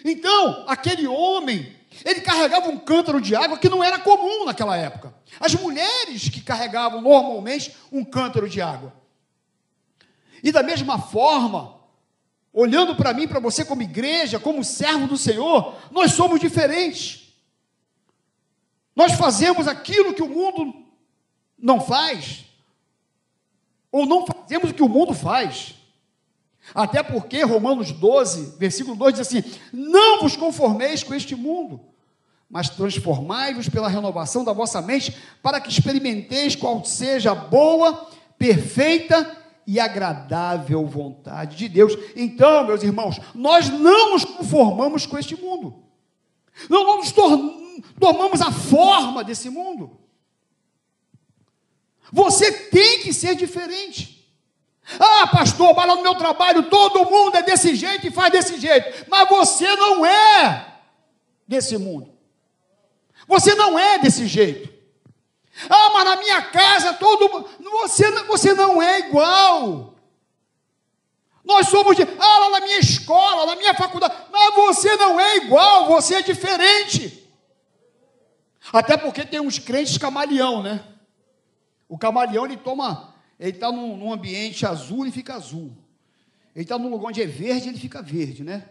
Então, 0.07 0.63
aquele 0.67 1.07
homem, 1.07 1.75
ele 2.05 2.21
carregava 2.21 2.69
um 2.69 2.77
cântaro 2.77 3.19
de 3.19 3.35
água 3.35 3.57
que 3.57 3.67
não 3.67 3.83
era 3.83 3.97
comum 3.97 4.45
naquela 4.45 4.77
época. 4.77 5.11
As 5.39 5.55
mulheres 5.55 6.29
que 6.29 6.41
carregavam 6.41 7.01
normalmente 7.01 7.75
um 7.91 8.05
cântaro 8.05 8.47
de 8.47 8.61
água. 8.61 8.93
E 10.43 10.51
da 10.51 10.61
mesma 10.61 10.99
forma, 10.99 11.81
olhando 12.53 12.95
para 12.95 13.15
mim, 13.15 13.27
para 13.27 13.39
você 13.39 13.65
como 13.65 13.81
igreja, 13.81 14.39
como 14.39 14.63
servo 14.63 15.07
do 15.07 15.17
Senhor, 15.17 15.75
nós 15.89 16.11
somos 16.11 16.39
diferentes. 16.39 17.33
Nós 18.95 19.13
fazemos 19.13 19.67
aquilo 19.67 20.13
que 20.13 20.21
o 20.21 20.29
mundo 20.29 20.85
não 21.57 21.81
faz, 21.81 22.45
ou 23.91 24.05
não 24.05 24.23
fazemos 24.27 24.69
o 24.69 24.73
que 24.75 24.83
o 24.83 24.89
mundo 24.89 25.15
faz. 25.15 25.73
Até 26.73 27.03
porque 27.03 27.43
Romanos 27.43 27.91
12, 27.91 28.57
versículo 28.57 28.95
2 28.95 29.15
diz 29.15 29.27
assim: 29.27 29.43
Não 29.71 30.21
vos 30.21 30.35
conformeis 30.35 31.03
com 31.03 31.13
este 31.13 31.35
mundo, 31.35 31.81
mas 32.49 32.69
transformai-vos 32.69 33.69
pela 33.69 33.89
renovação 33.89 34.43
da 34.43 34.53
vossa 34.53 34.81
mente, 34.81 35.15
para 35.43 35.59
que 35.59 35.69
experimenteis 35.69 36.55
qual 36.55 36.83
seja 36.83 37.31
a 37.31 37.35
boa, 37.35 38.09
perfeita 38.37 39.37
e 39.67 39.79
agradável 39.79 40.85
vontade 40.85 41.55
de 41.55 41.67
Deus. 41.69 41.97
Então, 42.15 42.65
meus 42.65 42.83
irmãos, 42.83 43.19
nós 43.33 43.69
não 43.69 44.13
nos 44.13 44.25
conformamos 44.25 45.05
com 45.05 45.17
este 45.17 45.35
mundo, 45.35 45.83
não, 46.69 46.97
nos 46.97 47.13
tomamos 47.99 48.41
a 48.41 48.51
forma 48.51 49.23
desse 49.23 49.49
mundo. 49.49 49.99
Você 52.11 52.51
tem 52.69 53.01
que 53.01 53.11
ser 53.11 53.35
diferente. 53.35 54.14
Ah, 54.99 55.27
pastor, 55.27 55.75
mas 55.75 55.87
lá 55.87 55.95
no 55.95 56.03
meu 56.03 56.15
trabalho 56.15 56.63
todo 56.69 57.09
mundo 57.09 57.35
é 57.35 57.41
desse 57.41 57.75
jeito 57.75 58.07
e 58.07 58.11
faz 58.11 58.31
desse 58.31 58.59
jeito. 58.59 59.05
Mas 59.09 59.27
você 59.27 59.75
não 59.75 60.05
é 60.05 60.79
desse 61.47 61.77
mundo. 61.77 62.13
Você 63.27 63.55
não 63.55 63.77
é 63.79 63.97
desse 63.97 64.27
jeito. 64.27 64.73
Ah, 65.69 65.89
mas 65.93 66.05
na 66.05 66.15
minha 66.17 66.41
casa 66.43 66.93
todo 66.93 67.49
você 67.81 68.11
você 68.25 68.53
não 68.53 68.81
é 68.81 68.99
igual. 68.99 69.95
Nós 71.43 71.69
somos 71.69 71.95
de, 71.95 72.01
ah, 72.01 72.39
lá 72.39 72.49
na 72.49 72.59
minha 72.61 72.79
escola, 72.79 73.45
na 73.45 73.55
minha 73.55 73.73
faculdade, 73.75 74.15
mas 74.31 74.55
você 74.55 74.95
não 74.95 75.19
é 75.19 75.37
igual, 75.37 75.85
você 75.87 76.15
é 76.15 76.21
diferente. 76.23 77.31
Até 78.73 78.97
porque 78.97 79.23
tem 79.23 79.39
uns 79.39 79.59
crentes 79.59 79.97
camaleão, 79.97 80.63
né? 80.63 80.83
O 81.87 81.99
camaleão 81.99 82.45
ele 82.45 82.57
toma, 82.57 83.14
ele 83.39 83.51
está 83.51 83.71
num, 83.71 83.97
num 83.97 84.13
ambiente 84.13 84.65
azul 84.65 85.05
e 85.05 85.11
fica 85.11 85.35
azul. 85.35 85.75
Ele 86.55 86.63
está 86.63 86.77
num 86.77 86.89
lugar 86.89 87.09
onde 87.09 87.21
é 87.21 87.25
verde, 87.25 87.69
ele 87.69 87.77
fica 87.77 88.01
verde, 88.01 88.43
né? 88.43 88.69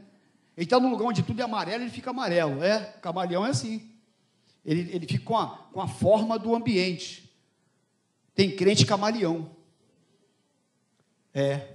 Ele 0.56 0.64
está 0.64 0.80
num 0.80 0.90
lugar 0.90 1.06
onde 1.06 1.23
tudo 1.23 1.40
é 1.40 1.44
amarelo, 1.44 1.85
ele 1.85 1.90
fica 1.90 2.11
amarelo. 2.11 2.62
É, 2.62 2.80
camaleão 3.02 3.44
é 3.44 3.50
assim. 3.50 3.90
Ele, 4.64 4.80
ele 4.94 5.06
fica 5.06 5.25
com 5.25 5.37
a, 5.37 5.49
com 5.73 5.80
a 5.80 5.88
forma 5.88 6.38
do 6.38 6.54
ambiente. 6.54 7.30
Tem 8.35 8.54
crente 8.56 8.87
camaleão. 8.87 9.50
É. 11.35 11.68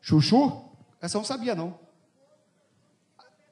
Chuchu? 0.00 0.64
Essa 1.00 1.16
eu 1.16 1.20
não 1.20 1.26
sabia, 1.26 1.54
não. 1.54 1.78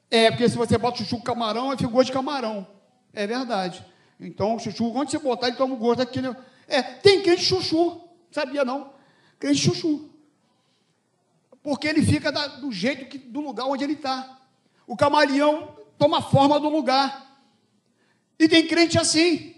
É, 0.09 0.29
porque 0.29 0.49
se 0.49 0.57
você 0.57 0.77
bota 0.77 0.97
chuchu 0.97 1.21
camarão, 1.21 1.71
aí 1.71 1.77
fica 1.77 1.89
gosto 1.89 2.07
de 2.07 2.11
camarão. 2.11 2.67
É 3.13 3.25
verdade. 3.25 3.85
Então, 4.19 4.59
chuchu, 4.59 4.91
onde 4.93 5.11
você 5.11 5.19
botar, 5.19 5.47
ele 5.47 5.55
toma 5.55 5.73
o 5.73 5.77
gosto 5.77 5.99
daquele. 5.99 6.35
É, 6.67 6.81
tem 6.81 7.23
crente 7.23 7.43
chuchu. 7.43 8.10
Sabia, 8.31 8.65
não? 8.65 8.93
Crente 9.37 9.59
chuchu 9.59 10.11
porque 11.63 11.87
ele 11.87 12.03
fica 12.03 12.31
da, 12.31 12.47
do 12.47 12.71
jeito 12.71 13.05
que, 13.05 13.17
do 13.17 13.39
lugar 13.39 13.65
onde 13.65 13.83
ele 13.83 13.93
está. 13.93 14.39
O 14.87 14.97
camaleão 14.97 15.75
toma 15.97 16.21
forma 16.21 16.59
do 16.59 16.69
lugar. 16.69 17.39
E 18.39 18.47
tem 18.47 18.67
crente 18.67 18.97
assim. 18.97 19.55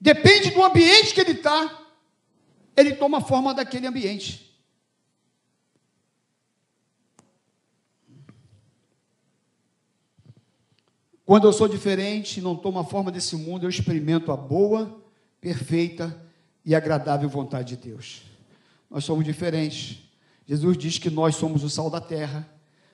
Depende 0.00 0.50
do 0.50 0.62
ambiente 0.62 1.14
que 1.14 1.20
ele 1.20 1.32
está, 1.32 1.86
ele 2.76 2.94
toma 2.94 3.20
forma 3.20 3.52
daquele 3.52 3.86
ambiente. 3.86 4.46
Quando 11.24 11.46
eu 11.46 11.52
sou 11.52 11.68
diferente, 11.68 12.40
não 12.40 12.56
tomo 12.56 12.78
a 12.78 12.84
forma 12.84 13.10
desse 13.10 13.36
mundo, 13.36 13.64
eu 13.64 13.68
experimento 13.68 14.32
a 14.32 14.36
boa, 14.36 15.02
perfeita 15.40 16.27
e 16.64 16.74
agradável 16.74 17.28
vontade 17.28 17.76
de 17.76 17.88
Deus. 17.88 18.22
Nós 18.90 19.04
somos 19.04 19.24
diferentes. 19.24 19.98
Jesus 20.46 20.76
diz 20.78 20.98
que 20.98 21.10
nós 21.10 21.36
somos 21.36 21.62
o 21.62 21.70
sal 21.70 21.90
da 21.90 22.00
terra. 22.00 22.48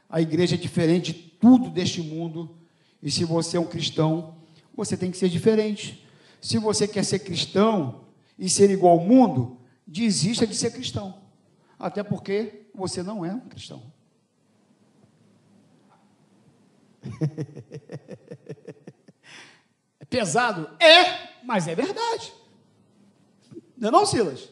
A 0.08 0.20
igreja 0.20 0.54
é 0.54 0.58
diferente 0.58 1.12
de 1.12 1.18
tudo 1.20 1.70
deste 1.70 2.02
mundo. 2.02 2.56
E 3.02 3.10
se 3.10 3.24
você 3.24 3.56
é 3.56 3.60
um 3.60 3.66
cristão, 3.66 4.36
você 4.74 4.96
tem 4.96 5.10
que 5.10 5.16
ser 5.16 5.28
diferente. 5.28 6.06
Se 6.40 6.58
você 6.58 6.86
quer 6.86 7.04
ser 7.04 7.20
cristão 7.20 8.04
e 8.38 8.48
ser 8.48 8.70
igual 8.70 8.98
ao 8.98 9.04
mundo, 9.04 9.58
desista 9.86 10.46
de 10.46 10.54
ser 10.54 10.72
cristão. 10.72 11.22
Até 11.78 12.02
porque 12.02 12.66
você 12.74 13.02
não 13.02 13.24
é 13.24 13.32
um 13.32 13.40
cristão. 13.40 13.82
É 20.00 20.04
pesado? 20.04 20.68
É, 20.78 21.42
mas 21.44 21.66
é 21.66 21.74
verdade. 21.74 22.30
Não 23.84 23.88
é 23.88 23.92
não, 23.92 24.06
Silas? 24.06 24.48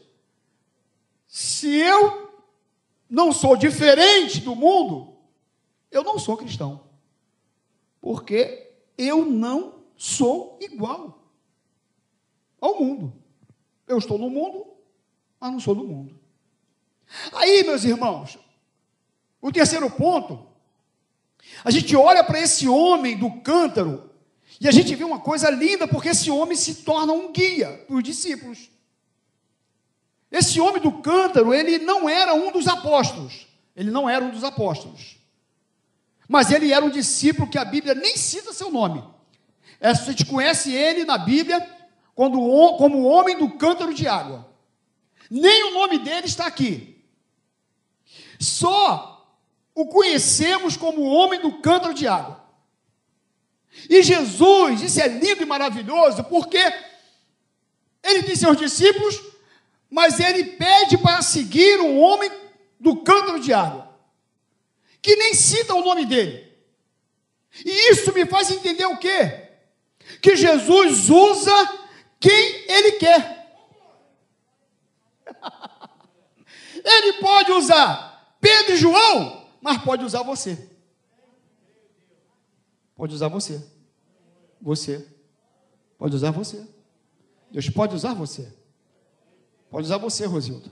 Se 1.27 1.75
eu 1.75 2.31
não 3.09 3.33
sou 3.33 3.57
diferente 3.57 4.41
do 4.41 4.55
mundo, 4.55 5.17
eu 5.91 6.05
não 6.05 6.19
sou 6.19 6.37
cristão. 6.37 6.85
Porque 7.99 8.75
eu 8.99 9.25
não 9.25 9.85
sou 9.97 10.59
igual 10.61 11.27
ao 12.61 12.79
mundo. 12.79 13.11
Eu 13.89 13.97
estou 13.97 14.19
no 14.19 14.29
mundo, 14.29 14.67
mas 15.41 15.51
não 15.51 15.61
sou 15.61 15.75
do 15.75 15.85
mundo. 15.85 16.21
Aí, 17.33 17.63
meus 17.63 17.85
irmãos, 17.85 18.39
o 19.41 19.51
terceiro 19.51 19.91
ponto, 19.91 20.47
a 21.65 21.71
gente 21.71 21.97
olha 21.97 22.23
para 22.23 22.39
esse 22.39 22.69
homem 22.69 23.17
do 23.17 23.41
cântaro 23.41 24.11
e 24.61 24.69
a 24.69 24.71
gente 24.71 24.95
vê 24.95 25.05
uma 25.05 25.21
coisa 25.21 25.49
linda, 25.49 25.89
porque 25.89 26.11
esse 26.11 26.31
homem 26.31 26.55
se 26.55 26.83
torna 26.83 27.15
um 27.15 27.33
guia 27.33 27.83
para 27.87 27.97
os 27.97 28.03
discípulos. 28.03 28.71
Esse 30.33 30.59
homem 30.59 30.81
do 30.81 30.91
cântaro, 30.91 31.53
ele 31.53 31.77
não 31.79 32.09
era 32.09 32.33
um 32.33 32.51
dos 32.51 32.67
apóstolos. 32.67 33.47
Ele 33.77 33.91
não 33.91 34.09
era 34.09 34.25
um 34.25 34.31
dos 34.31 34.43
apóstolos. 34.43 35.19
Mas 36.27 36.51
ele 36.51 36.73
era 36.73 36.83
um 36.83 36.91
discípulo 36.91 37.51
que 37.51 37.59
a 37.59 37.65
Bíblia 37.67 37.95
nem 37.95 38.17
cita 38.17 38.55
seu 38.55 38.71
nome. 38.71 39.05
É, 39.79 39.91
a 39.91 39.93
gente 39.93 40.25
conhece 40.25 40.73
ele 40.73 41.05
na 41.05 41.19
Bíblia 41.19 41.61
quando, 42.15 42.39
como 42.79 42.99
o 42.99 43.05
homem 43.05 43.37
do 43.37 43.51
cântaro 43.51 43.93
de 43.93 44.09
água. 44.09 44.49
Nem 45.31 45.65
o 45.65 45.75
nome 45.75 45.99
dele 45.99 46.27
está 46.27 46.47
aqui. 46.47 47.05
Só 48.41 49.13
o 49.75 49.87
conhecemos 49.87 50.79
como 50.79 51.03
o 51.03 51.13
homem 51.13 51.41
do 51.41 51.61
cântaro 51.61 51.93
de 51.93 52.09
água. 52.09 52.43
E 53.89 54.03
Jesus, 54.03 54.81
isso 54.81 55.01
é 55.01 55.09
lindo 55.09 55.43
e 55.43 55.47
maravilhoso, 55.47 56.25
porque 56.25 56.59
ele 58.03 58.23
disse 58.23 58.47
aos 58.47 58.57
discípulos 58.57 59.33
mas 59.93 60.19
ele 60.19 60.43
pede 60.57 60.97
para 60.97 61.21
seguir 61.21 61.79
um 61.79 62.01
homem 62.01 62.31
do 62.81 63.03
cântaro 63.03 63.39
de 63.39 63.53
água, 63.53 63.95
que 65.03 65.15
nem 65.17 65.35
cita 65.35 65.75
o 65.75 65.85
nome 65.85 66.07
dele. 66.07 66.51
E 67.63 67.91
isso 67.91 68.11
me 68.15 68.25
faz 68.25 68.51
entender 68.51 68.87
o 68.87 68.97
quê? 68.97 69.51
Que 70.23 70.35
Jesus 70.35 71.11
usa 71.11 71.53
quem 72.19 72.33
ele 72.71 72.93
quer. 72.93 73.55
ele 76.83 77.13
pode 77.21 77.53
usar 77.53 78.35
Pedro 78.41 78.73
e 78.73 78.79
João, 78.79 79.47
mas 79.61 79.77
pode 79.83 80.07
usar 80.07 80.23
você. 80.23 80.71
Pode 82.97 83.15
usar 83.15 83.29
você. 83.29 83.63
Você. 84.59 85.07
Pode 85.99 86.17
usar 86.17 86.31
você. 86.31 86.67
Deus 87.51 87.69
pode 87.69 87.95
usar 87.95 88.15
você. 88.15 88.62
Pode 89.73 89.87
usar 89.87 89.97
você, 89.97 90.27
Rosildo. 90.27 90.71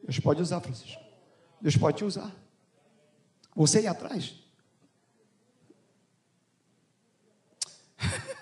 Deus 0.00 0.20
pode 0.20 0.40
usar, 0.40 0.60
Francisco. 0.60 1.02
Deus 1.60 1.76
pode 1.76 1.98
te 1.98 2.04
usar. 2.04 2.32
Você 3.54 3.80
ir 3.80 3.88
atrás. 3.88 4.34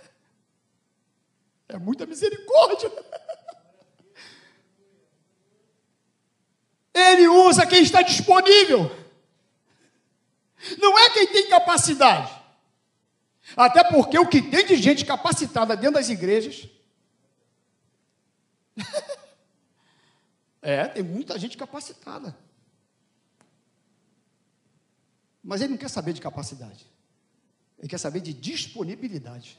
É 1.69 1.77
muita 1.79 2.07
misericórdia. 2.07 2.93
Ele 6.95 7.27
usa 7.27 7.67
quem 7.67 7.83
está 7.83 8.03
disponível. 8.03 8.89
Não 10.79 10.97
é 10.97 11.11
quem 11.11 11.27
tem 11.27 11.49
capacidade. 11.49 12.33
Até 13.57 13.83
porque 13.83 14.17
o 14.17 14.29
que 14.29 14.41
tem 14.41 14.65
de 14.65 14.77
gente 14.77 15.05
capacitada 15.05 15.77
dentro 15.77 15.95
das 15.95 16.09
igrejas 16.09 16.69
É, 20.63 20.87
tem 20.89 21.03
muita 21.03 21.39
gente 21.39 21.57
capacitada. 21.57 22.37
Mas 25.43 25.61
ele 25.61 25.71
não 25.71 25.79
quer 25.79 25.91
saber 25.91 26.13
de 26.13 26.21
capacidade. 26.21 26.87
Ele 27.79 27.89
quer 27.89 27.99
saber 27.99 28.21
de 28.21 28.33
disponibilidade. 28.33 29.59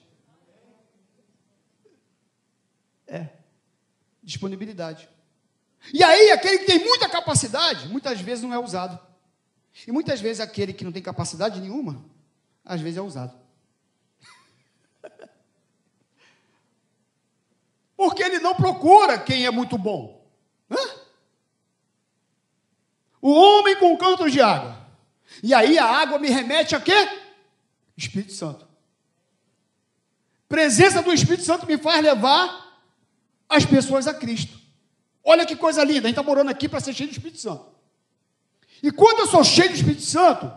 É. 3.08 3.30
Disponibilidade. 4.22 5.08
E 5.94 6.04
aí, 6.04 6.32
aquele 6.32 6.60
que 6.60 6.66
tem 6.66 6.84
muita 6.84 7.08
capacidade, 7.08 7.88
muitas 7.88 8.20
vezes 8.20 8.44
não 8.44 8.54
é 8.54 8.60
usado. 8.60 9.00
E 9.86 9.92
muitas 9.92 10.20
vezes 10.20 10.40
aquele 10.40 10.74
que 10.74 10.84
não 10.84 10.92
tem 10.92 11.02
capacidade 11.02 11.62
nenhuma, 11.62 12.04
às 12.66 12.82
vezes 12.82 12.98
é 12.98 13.02
usado. 13.02 13.40
Porque 17.96 18.24
ele 18.24 18.40
não 18.40 18.56
procura 18.56 19.20
quem 19.20 19.46
é 19.46 19.52
muito 19.52 19.78
bom. 19.78 20.17
O 23.28 23.32
homem 23.34 23.76
com 23.76 23.98
canto 23.98 24.32
de 24.32 24.40
água. 24.40 24.88
E 25.44 25.54
aí 25.54 25.78
a 25.78 25.84
água 25.84 26.18
me 26.18 26.30
remete 26.30 26.74
a 26.78 26.80
quê? 26.80 27.10
Espírito 27.98 28.32
Santo. 28.32 28.66
Presença 30.48 31.02
do 31.02 31.12
Espírito 31.12 31.44
Santo 31.44 31.68
me 31.68 31.78
faz 31.78 32.02
levar 32.02 32.80
as 33.50 33.66
pessoas 33.66 34.08
a 34.08 34.14
Cristo. 34.14 34.58
Olha 35.22 35.46
que 35.46 35.58
coisa 35.58 35.84
linda, 35.84 36.08
a 36.08 36.08
gente 36.08 36.12
está 36.12 36.24
morando 36.24 36.50
aqui 36.50 36.70
para 36.70 36.80
ser 36.80 36.94
cheio 36.94 37.10
do 37.10 37.12
Espírito 37.12 37.38
Santo. 37.38 37.66
E 38.82 38.94
quando 38.94 39.20
eu 39.20 39.28
sou 39.28 39.44
cheio 39.44 39.72
do 39.72 39.76
Espírito 39.76 40.04
Santo, 40.04 40.50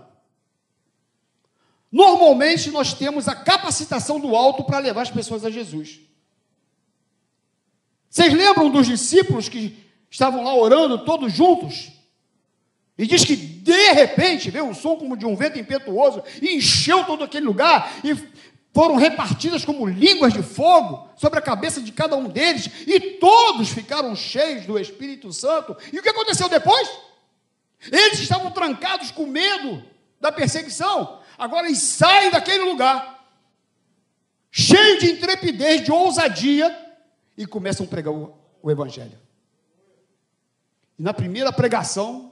normalmente 1.91 2.71
nós 2.71 2.95
temos 2.95 3.27
a 3.27 3.35
capacitação 3.35 4.21
do 4.21 4.37
alto 4.37 4.63
para 4.63 4.79
levar 4.79 5.03
as 5.03 5.11
pessoas 5.11 5.45
a 5.45 5.51
Jesus. 5.51 5.99
Vocês 8.09 8.33
lembram 8.33 8.71
dos 8.71 8.87
discípulos 8.87 9.49
que 9.49 9.77
estavam 10.09 10.45
lá 10.45 10.55
orando 10.55 11.05
todos 11.05 11.33
juntos. 11.33 11.99
E 13.01 13.07
diz 13.07 13.25
que 13.25 13.35
de 13.35 13.93
repente 13.93 14.51
veio 14.51 14.67
um 14.67 14.75
som 14.75 14.95
como 14.95 15.17
de 15.17 15.25
um 15.25 15.35
vento 15.35 15.59
impetuoso 15.59 16.23
e 16.43 16.57
encheu 16.57 17.03
todo 17.05 17.25
aquele 17.25 17.47
lugar 17.47 17.91
e 18.05 18.15
foram 18.75 18.97
repartidas 18.97 19.65
como 19.65 19.87
línguas 19.87 20.35
de 20.35 20.43
fogo 20.43 21.09
sobre 21.17 21.39
a 21.39 21.43
cabeça 21.43 21.81
de 21.81 21.93
cada 21.93 22.15
um 22.15 22.29
deles, 22.29 22.69
e 22.87 23.01
todos 23.13 23.71
ficaram 23.71 24.15
cheios 24.15 24.67
do 24.67 24.79
Espírito 24.79 25.33
Santo. 25.33 25.75
E 25.91 25.99
o 25.99 26.03
que 26.03 26.11
aconteceu 26.11 26.47
depois? 26.47 26.91
Eles 27.91 28.21
estavam 28.21 28.51
trancados 28.51 29.11
com 29.11 29.27
medo 29.27 29.83
da 30.21 30.31
perseguição. 30.31 31.21
Agora 31.39 31.69
eles 31.69 31.79
saem 31.79 32.31
daquele 32.31 32.65
lugar, 32.65 33.27
cheios 34.51 34.99
de 34.99 35.11
intrepidez, 35.13 35.83
de 35.83 35.91
ousadia, 35.91 36.77
e 37.35 37.47
começam 37.47 37.87
a 37.87 37.89
pregar 37.89 38.13
o, 38.13 38.35
o 38.63 38.71
Evangelho. 38.71 39.19
E 40.99 41.03
na 41.03 41.15
primeira 41.15 41.51
pregação, 41.51 42.30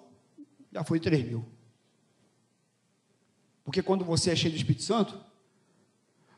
já 0.78 0.84
foi 0.84 1.00
3 1.00 1.24
mil. 1.26 1.44
Porque 3.64 3.82
quando 3.82 4.04
você 4.04 4.30
é 4.30 4.36
cheio 4.36 4.52
do 4.52 4.56
Espírito 4.56 4.84
Santo, 4.84 5.20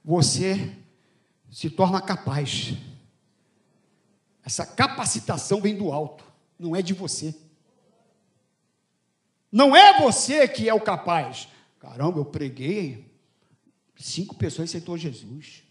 você 0.03 0.79
se 1.51 1.69
torna 1.69 2.01
capaz. 2.01 2.73
Essa 4.43 4.65
capacitação 4.65 5.61
vem 5.61 5.77
do 5.77 5.93
alto, 5.93 6.25
não 6.59 6.75
é 6.75 6.81
de 6.81 6.95
você. 6.95 7.35
Não 9.53 9.77
é 9.77 10.01
você 10.01 10.49
que 10.49 10.69
é 10.69 10.73
o 10.73 10.81
capaz. 10.81 11.47
Caramba, 11.79 12.19
eu 12.19 12.25
preguei, 12.25 13.13
cinco 13.95 14.35
pessoas 14.35 14.71
aceitou 14.71 14.97
Jesus. 14.97 15.65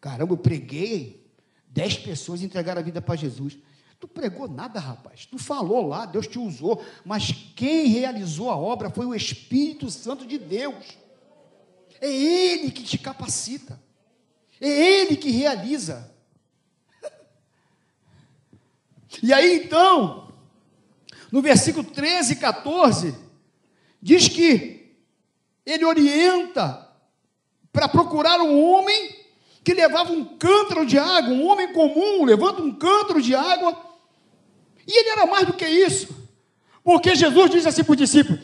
Caramba, 0.00 0.32
eu 0.32 0.38
preguei, 0.38 1.24
dez 1.68 1.96
pessoas 1.96 2.42
entregaram 2.42 2.80
a 2.80 2.84
vida 2.84 3.00
para 3.00 3.14
Jesus. 3.14 3.56
Tu 3.98 4.06
pregou 4.06 4.48
nada, 4.48 4.78
rapaz. 4.78 5.26
Tu 5.26 5.38
falou 5.38 5.86
lá, 5.86 6.04
Deus 6.04 6.26
te 6.26 6.38
usou, 6.38 6.84
mas 7.04 7.32
quem 7.54 7.86
realizou 7.86 8.50
a 8.50 8.56
obra 8.56 8.90
foi 8.90 9.06
o 9.06 9.14
Espírito 9.14 9.90
Santo 9.90 10.26
de 10.26 10.38
Deus. 10.38 10.98
É 12.00 12.10
Ele 12.10 12.70
que 12.70 12.82
te 12.82 12.98
capacita. 12.98 13.80
É 14.60 14.68
Ele 14.68 15.16
que 15.16 15.30
realiza. 15.30 16.12
E 19.22 19.32
aí 19.32 19.64
então, 19.64 20.32
no 21.32 21.40
versículo 21.40 21.84
13 21.84 22.34
e 22.34 22.36
14, 22.36 23.14
diz 24.00 24.28
que 24.28 24.94
ele 25.64 25.84
orienta 25.84 26.86
para 27.72 27.88
procurar 27.88 28.40
um 28.40 28.62
homem 28.62 29.15
que 29.66 29.74
levava 29.74 30.12
um 30.12 30.24
cântaro 30.24 30.86
de 30.86 30.96
água, 30.96 31.34
um 31.34 31.44
homem 31.44 31.72
comum 31.72 32.24
levando 32.24 32.62
um 32.62 32.72
cântaro 32.72 33.20
de 33.20 33.34
água. 33.34 33.76
E 34.86 34.96
ele 34.96 35.08
era 35.08 35.26
mais 35.26 35.44
do 35.44 35.54
que 35.54 35.66
isso, 35.66 36.30
porque 36.84 37.16
Jesus 37.16 37.50
disse 37.50 37.66
assim 37.66 37.82
para 37.82 37.92
o 37.92 37.96
discípulo: 37.96 38.38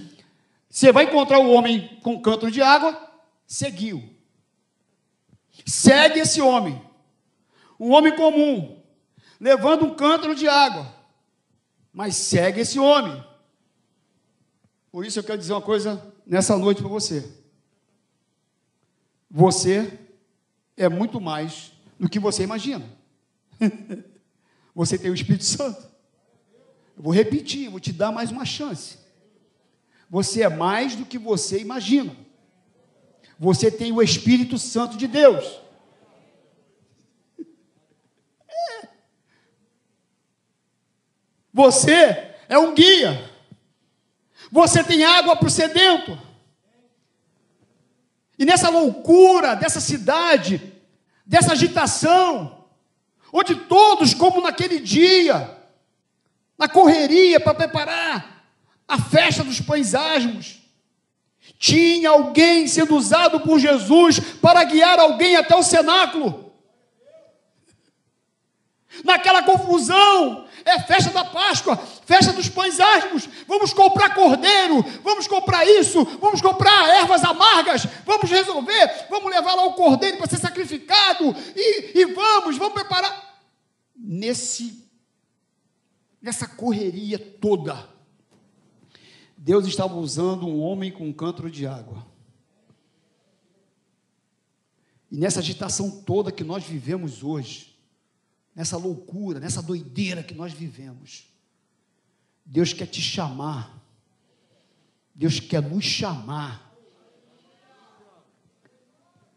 Você 0.69 0.91
vai 0.91 1.05
encontrar 1.05 1.39
o 1.39 1.53
homem 1.53 1.97
com 2.03 2.15
um 2.15 2.21
cântaro 2.21 2.51
de 2.51 2.61
água, 2.61 3.09
seguiu. 3.47 4.03
Segue 5.65 6.19
esse 6.19 6.41
homem, 6.41 6.83
um 7.79 7.93
homem 7.93 8.17
comum, 8.17 8.83
levando 9.39 9.85
um 9.85 9.95
cântaro 9.95 10.35
de 10.35 10.49
água, 10.49 10.93
mas 11.93 12.17
segue 12.17 12.63
esse 12.63 12.81
homem. 12.81 13.25
Por 14.91 15.07
isso 15.07 15.21
eu 15.21 15.25
quero 15.25 15.39
dizer 15.39 15.53
uma 15.53 15.63
coisa 15.63 16.13
nessa 16.27 16.59
noite 16.59 16.83
para 16.83 16.91
você. 16.91 17.33
Você 19.31 20.02
é 20.77 20.89
muito 20.89 21.21
mais 21.21 21.73
do 21.99 22.09
que 22.09 22.19
você 22.19 22.43
imagina. 22.43 22.85
você 24.75 24.99
tem 24.99 25.11
o 25.11 25.15
Espírito 25.15 25.45
Santo. 25.45 25.81
Eu 26.97 27.03
vou 27.03 27.13
repetir, 27.13 27.69
vou 27.69 27.81
te 27.81 27.93
dar 27.93 28.13
mais 28.13 28.31
uma 28.31 28.45
chance. 28.45 28.99
Você 30.09 30.43
é 30.43 30.49
mais 30.49 30.95
do 30.95 31.07
que 31.07 31.19
você 31.19 31.59
imagina. 31.59 32.15
Você 33.39 33.71
tem 33.71 33.93
o 33.93 34.03
Espírito 34.03 34.59
Santo 34.59 34.97
de 34.97 35.07
Deus. 35.07 35.61
É. 38.49 38.89
Você 41.53 42.35
é 42.49 42.59
um 42.59 42.75
guia. 42.75 43.31
Você 44.51 44.85
tem 44.85 45.05
água 45.05 45.35
para 45.35 45.49
o 45.49 45.51
sedento. 45.51 46.32
E 48.39 48.45
nessa 48.45 48.69
loucura 48.69 49.55
dessa 49.55 49.81
cidade, 49.81 50.61
dessa 51.25 51.53
agitação, 51.53 52.67
onde 53.33 53.55
todos, 53.55 54.15
como 54.15 54.41
naquele 54.41 54.79
dia, 54.81 55.59
na 56.59 56.69
correria 56.69 57.41
para 57.41 57.55
preparar 57.55 58.45
a 58.87 58.99
festa 58.99 59.43
dos 59.43 59.61
pães 59.61 59.95
asmos, 59.95 60.61
tinha 61.59 62.11
alguém 62.11 62.67
sendo 62.67 62.97
usado 62.97 63.41
por 63.41 63.59
Jesus 63.59 64.21
para 64.21 64.65
guiar 64.65 64.99
alguém 64.99 65.37
até 65.37 65.57
o 65.57 65.63
cenáculo. 65.63 66.52
Naquela 69.05 69.43
confusão, 69.43 70.47
é 70.65 70.79
festa 70.81 71.11
da 71.11 71.25
Páscoa, 71.25 71.77
festa 71.77 72.33
dos 72.33 72.49
pães 72.49 72.79
asmos. 72.79 73.29
Vamos 73.47 73.73
comprar 73.73 74.15
cordeiro, 74.15 74.83
vamos 75.03 75.27
comprar 75.27 75.67
isso, 75.67 76.05
vamos 76.21 76.41
comprar 76.41 76.89
ervas 77.01 77.25
amargas, 77.25 77.87
vamos 78.05 78.31
resolver, 78.31 79.07
vamos 79.11 79.31
levar 79.31 79.55
lá 79.55 79.65
o 79.67 79.75
cordeiro 79.75 80.19
para 80.19 80.29
ser 80.29 80.39
sacrificado 80.39 81.35
e, 81.57 82.01
e 82.01 82.05
vamos, 82.07 82.57
vamos 82.57 82.75
preparar. 82.75 83.31
Nesse, 83.97 84.89
nessa 86.21 86.47
correria 86.47 87.19
toda, 87.19 87.89
Deus 89.37 89.67
estava 89.67 89.97
usando 89.97 90.47
um 90.47 90.61
homem 90.61 90.91
com 90.91 91.07
um 91.07 91.13
cântaro 91.13 91.51
de 91.51 91.67
água. 91.67 92.07
E 95.11 95.17
nessa 95.19 95.41
agitação 95.41 95.91
toda 95.91 96.33
que 96.33 96.43
nós 96.43 96.65
vivemos 96.65 97.23
hoje, 97.23 97.72
nessa 98.55 98.77
loucura, 98.77 99.41
nessa 99.41 99.63
doideira 99.63 100.23
que 100.23 100.35
nós 100.35 100.53
vivemos, 100.53 101.27
Deus 102.45 102.73
quer 102.73 102.87
te 102.87 103.01
chamar, 103.01 103.83
Deus 105.15 105.41
quer 105.41 105.63
nos 105.63 105.85
chamar, 105.85 106.71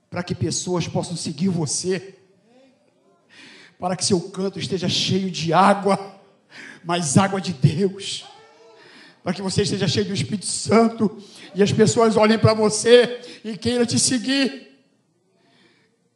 para 0.10 0.24
que 0.24 0.34
pessoas 0.34 0.88
possam 0.88 1.16
seguir 1.16 1.50
você, 1.50 2.18
para 3.78 3.96
que 3.96 4.06
seu 4.06 4.22
canto 4.30 4.60
esteja 4.60 4.88
cheio 4.88 5.30
de 5.30 5.52
água, 5.54 6.16
mas 6.84 7.18
água 7.18 7.42
de 7.42 7.52
Deus. 7.52 8.26
Para 9.24 9.34
que 9.34 9.42
você 9.42 9.64
esteja 9.64 9.88
cheio 9.88 10.06
do 10.06 10.14
Espírito 10.14 10.46
Santo 10.46 11.22
e 11.54 11.64
as 11.64 11.72
pessoas 11.72 12.16
olhem 12.16 12.38
para 12.38 12.54
você 12.54 13.20
e 13.44 13.58
queiram 13.58 13.86
te 13.86 14.00
seguir. 14.00 14.80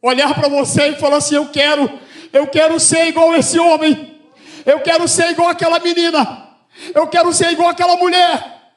Olhar 0.02 0.34
para 0.36 0.48
você 0.48 0.90
e 0.90 0.96
falar 0.96 1.18
assim: 1.18 1.36
Eu 1.36 1.50
quero, 1.50 1.90
eu 2.32 2.48
quero 2.48 2.80
ser 2.80 3.08
igual 3.08 3.36
esse 3.36 3.60
homem, 3.60 4.20
eu 4.66 4.80
quero 4.82 5.08
ser 5.08 5.32
igual 5.32 5.50
aquela 5.50 5.80
menina, 5.80 6.50
eu 6.94 7.08
quero 7.08 7.34
ser 7.34 7.52
igual 7.52 7.70
aquela 7.70 7.96
mulher, 7.98 8.74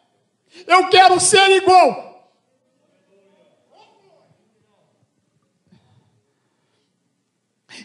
eu 0.66 0.88
quero 0.88 1.18
ser 1.20 1.50
igual. 1.50 2.12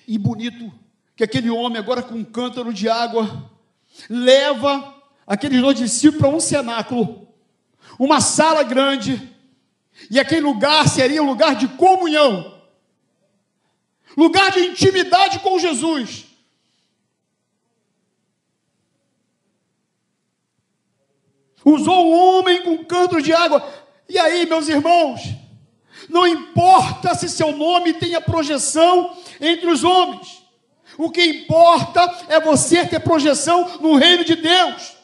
E 0.08 0.18
bonito 0.18 0.72
que 1.16 1.24
aquele 1.24 1.50
homem, 1.50 1.78
agora 1.78 2.02
com 2.02 2.16
um 2.16 2.24
cântaro 2.24 2.74
de 2.74 2.88
água, 2.88 3.50
leva 4.10 4.96
aqueles 5.26 5.62
dois 5.62 5.78
discípulos 5.78 6.22
para 6.22 6.36
um 6.36 6.40
cenáculo, 6.40 7.28
uma 8.00 8.22
sala 8.22 8.64
grande, 8.64 9.36
e 10.12 10.20
aquele 10.20 10.42
lugar 10.42 10.88
seria 10.88 11.22
um 11.22 11.26
lugar 11.26 11.56
de 11.56 11.68
comunhão, 11.68 12.57
lugar 14.16 14.52
de 14.52 14.60
intimidade 14.60 15.40
com 15.40 15.60
Jesus. 15.60 16.26
Usou 21.66 22.08
um 22.08 22.18
homem 22.18 22.64
com 22.64 22.86
canto 22.86 23.22
de 23.22 23.34
água. 23.34 23.68
E 24.08 24.18
aí, 24.18 24.46
meus 24.46 24.70
irmãos, 24.70 25.22
não 26.08 26.26
importa 26.26 27.14
se 27.14 27.28
seu 27.28 27.52
nome 27.52 27.94
tenha 27.94 28.22
projeção 28.22 29.16
entre 29.42 29.70
os 29.70 29.84
homens, 29.84 30.44
o 30.98 31.12
que 31.12 31.24
importa 31.24 32.26
é 32.30 32.40
você 32.40 32.86
ter 32.86 33.00
projeção 33.00 33.80
no 33.80 33.96
reino 33.96 34.24
de 34.24 34.36
Deus. 34.36 34.97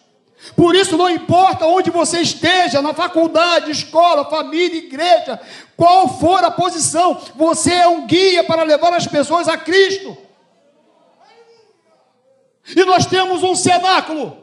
Por 0.55 0.75
isso, 0.75 0.97
não 0.97 1.09
importa 1.09 1.65
onde 1.65 1.89
você 1.89 2.19
esteja, 2.19 2.81
na 2.81 2.93
faculdade, 2.93 3.71
escola, 3.71 4.29
família, 4.29 4.77
igreja, 4.77 5.39
qual 5.75 6.19
for 6.19 6.43
a 6.43 6.51
posição, 6.51 7.19
você 7.35 7.73
é 7.73 7.87
um 7.87 8.05
guia 8.05 8.43
para 8.43 8.63
levar 8.63 8.93
as 8.93 9.07
pessoas 9.07 9.47
a 9.47 9.57
Cristo. 9.57 10.17
E 12.75 12.83
nós 12.85 13.05
temos 13.05 13.41
um 13.41 13.55
cenáculo, 13.55 14.37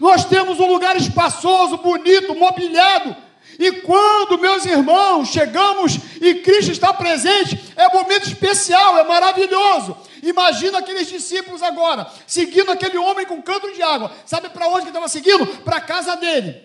nós 0.00 0.24
temos 0.24 0.58
um 0.58 0.66
lugar 0.66 0.96
espaçoso, 0.96 1.76
bonito, 1.78 2.34
mobiliado. 2.34 3.23
E 3.58 3.72
quando, 3.82 4.38
meus 4.38 4.64
irmãos, 4.64 5.28
chegamos 5.28 5.98
e 6.20 6.36
Cristo 6.36 6.72
está 6.72 6.92
presente, 6.92 7.72
é 7.76 7.88
um 7.88 8.02
momento 8.02 8.28
especial, 8.28 8.98
é 8.98 9.04
maravilhoso. 9.04 9.96
Imagina 10.22 10.78
aqueles 10.78 11.08
discípulos 11.08 11.62
agora, 11.62 12.10
seguindo 12.26 12.70
aquele 12.70 12.98
homem 12.98 13.26
com 13.26 13.42
canto 13.42 13.72
de 13.72 13.82
água. 13.82 14.12
Sabe 14.24 14.48
para 14.48 14.68
onde 14.68 14.82
que 14.82 14.88
estava 14.88 15.08
seguindo? 15.08 15.46
Para 15.62 15.76
a 15.76 15.80
casa 15.80 16.16
dele. 16.16 16.60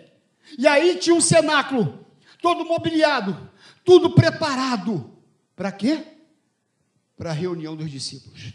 E 0.57 0.67
aí 0.67 0.95
tinha 0.95 1.15
um 1.15 1.21
cenáculo, 1.21 2.05
todo 2.41 2.65
mobiliado, 2.65 3.49
tudo 3.83 4.11
preparado 4.11 5.11
Para 5.55 5.71
quê? 5.71 6.03
Para 7.17 7.31
a 7.31 7.33
reunião 7.33 7.75
dos 7.75 7.91
discípulos. 7.91 8.53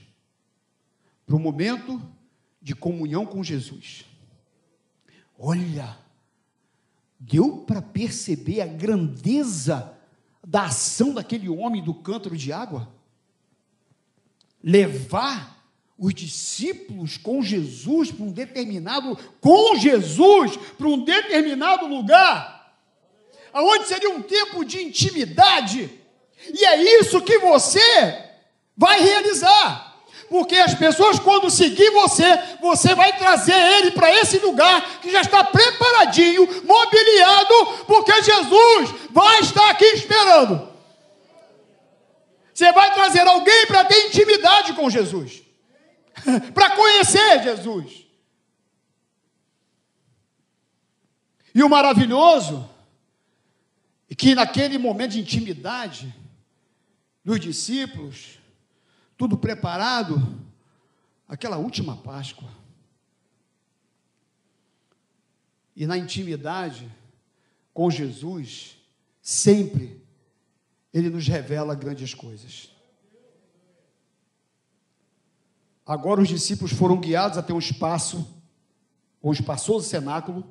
Para 1.26 1.36
o 1.36 1.38
momento 1.38 2.00
de 2.62 2.74
comunhão 2.74 3.26
com 3.26 3.44
Jesus. 3.44 4.06
Olha, 5.38 5.98
deu 7.26 7.58
para 7.66 7.80
perceber 7.80 8.60
a 8.60 8.66
grandeza 8.66 9.92
da 10.46 10.64
ação 10.64 11.14
daquele 11.14 11.48
homem 11.48 11.82
do 11.82 11.94
cântaro 11.94 12.36
de 12.36 12.52
água? 12.52 12.88
Levar 14.62 15.54
os 15.98 16.12
discípulos 16.12 17.16
com 17.16 17.42
Jesus 17.42 18.10
para 18.10 18.24
um 18.24 18.32
determinado, 18.32 19.16
com 19.40 19.76
Jesus 19.76 20.56
para 20.76 20.86
um 20.86 21.04
determinado 21.04 21.86
lugar, 21.86 22.78
aonde 23.52 23.86
seria 23.86 24.10
um 24.10 24.20
tempo 24.20 24.64
de 24.64 24.82
intimidade, 24.82 25.90
e 26.52 26.64
é 26.64 27.00
isso 27.00 27.22
que 27.22 27.38
você 27.38 27.80
vai 28.76 29.00
realizar. 29.00 29.83
Porque 30.28 30.56
as 30.56 30.74
pessoas, 30.74 31.18
quando 31.18 31.50
seguir 31.50 31.90
você, 31.90 32.24
você 32.60 32.94
vai 32.94 33.16
trazer 33.16 33.54
ele 33.54 33.90
para 33.92 34.10
esse 34.10 34.38
lugar 34.38 35.00
que 35.00 35.10
já 35.10 35.20
está 35.20 35.44
preparadinho, 35.44 36.46
mobiliado, 36.64 37.84
porque 37.86 38.22
Jesus 38.22 38.94
vai 39.10 39.40
estar 39.40 39.70
aqui 39.70 39.84
esperando. 39.84 40.72
Você 42.52 42.72
vai 42.72 42.94
trazer 42.94 43.26
alguém 43.26 43.66
para 43.66 43.84
ter 43.84 44.06
intimidade 44.06 44.72
com 44.74 44.88
Jesus, 44.88 45.42
para 46.54 46.70
conhecer 46.70 47.42
Jesus. 47.42 48.04
E 51.54 51.62
o 51.62 51.68
maravilhoso 51.68 52.68
é 54.10 54.14
que 54.14 54.34
naquele 54.34 54.78
momento 54.78 55.12
de 55.12 55.20
intimidade 55.20 56.12
dos 57.24 57.40
discípulos, 57.40 58.38
tudo 59.24 59.38
preparado, 59.38 60.22
aquela 61.26 61.56
última 61.56 61.96
Páscoa. 61.96 62.46
E 65.74 65.86
na 65.86 65.96
intimidade 65.96 66.92
com 67.72 67.90
Jesus, 67.90 68.76
sempre 69.22 69.98
Ele 70.92 71.08
nos 71.08 71.26
revela 71.26 71.74
grandes 71.74 72.12
coisas. 72.12 72.68
Agora 75.86 76.20
os 76.20 76.28
discípulos 76.28 76.74
foram 76.74 77.00
guiados 77.00 77.38
até 77.38 77.54
um 77.54 77.58
espaço, 77.58 78.30
um 79.22 79.32
espaçoso 79.32 79.88
cenáculo, 79.88 80.44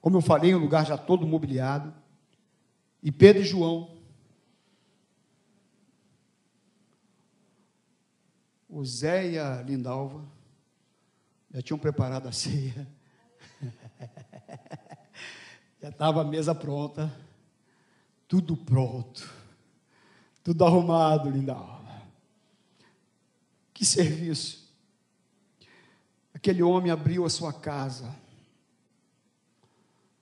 como 0.00 0.16
eu 0.16 0.22
falei, 0.22 0.54
um 0.54 0.60
lugar 0.60 0.86
já 0.86 0.96
todo 0.96 1.26
mobiliado. 1.26 1.92
E 3.02 3.12
Pedro 3.12 3.42
e 3.42 3.44
João 3.44 3.98
o 8.72 8.82
Zé 8.86 9.32
e 9.32 9.38
a 9.38 9.60
Lindalva 9.60 10.24
já 11.52 11.60
tinham 11.60 11.78
preparado 11.78 12.26
a 12.26 12.32
ceia. 12.32 12.88
já 15.78 15.90
estava 15.90 16.22
a 16.22 16.24
mesa 16.24 16.54
pronta. 16.54 17.14
Tudo 18.26 18.56
pronto. 18.56 19.30
Tudo 20.42 20.64
arrumado, 20.64 21.28
Lindalva. 21.28 22.02
Que 23.74 23.84
serviço. 23.84 24.72
Aquele 26.32 26.62
homem 26.62 26.90
abriu 26.90 27.26
a 27.26 27.30
sua 27.30 27.52
casa. 27.52 28.16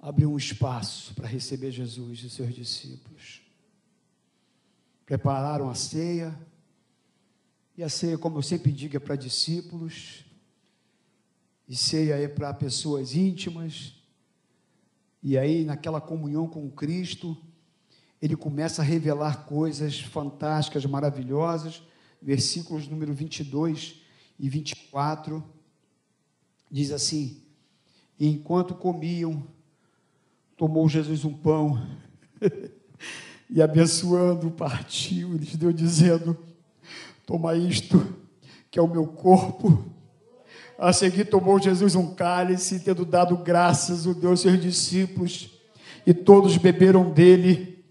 Abriu 0.01 0.33
um 0.33 0.37
espaço 0.37 1.15
para 1.15 1.29
receber 1.29 1.71
Jesus 1.71 2.25
e 2.25 2.29
seus 2.29 2.53
discípulos. 2.53 3.43
Prepararam 5.07 5.71
a 5.71 5.75
ceia 5.77 6.37
e 7.81 7.83
a 7.83 7.89
ceia, 7.89 8.19
como 8.19 8.37
eu 8.37 8.43
sempre 8.43 8.71
digo, 8.71 8.95
é 8.95 9.01
para 9.01 9.17
discípulos, 9.17 10.23
e 11.67 11.75
ceia 11.75 12.13
é 12.13 12.29
para 12.29 12.53
pessoas 12.53 13.15
íntimas, 13.15 13.95
e 15.23 15.39
aí, 15.39 15.65
naquela 15.65 15.99
comunhão 15.99 16.47
com 16.47 16.71
Cristo, 16.71 17.35
ele 18.21 18.37
começa 18.37 18.83
a 18.83 18.85
revelar 18.85 19.47
coisas 19.47 19.99
fantásticas, 19.99 20.85
maravilhosas. 20.85 21.83
Versículos 22.21 22.87
número 22.87 23.15
22 23.15 24.03
e 24.39 24.47
24 24.47 25.43
diz 26.71 26.91
assim: 26.91 27.43
e 28.19 28.29
Enquanto 28.29 28.75
comiam, 28.75 29.43
tomou 30.55 30.87
Jesus 30.87 31.25
um 31.25 31.33
pão 31.33 31.83
e 33.49 33.63
abençoando, 33.63 34.51
partiu 34.51 35.33
lhes 35.33 35.57
deu, 35.57 35.73
dizendo: 35.73 36.50
Toma 37.31 37.55
isto, 37.55 38.05
que 38.73 38.77
é 38.77 38.83
o 38.83 38.89
meu 38.89 39.07
corpo. 39.07 39.85
A 40.77 40.93
seguir 40.93 41.27
tomou 41.27 41.61
Jesus 41.61 41.95
um 41.95 42.13
cálice, 42.13 42.81
tendo 42.81 43.05
dado 43.05 43.37
graças, 43.37 44.05
o 44.05 44.13
deu 44.13 44.31
aos 44.31 44.41
seus 44.41 44.61
discípulos, 44.61 45.49
e 46.05 46.13
todos 46.13 46.57
beberam 46.57 47.09
dele. 47.09 47.85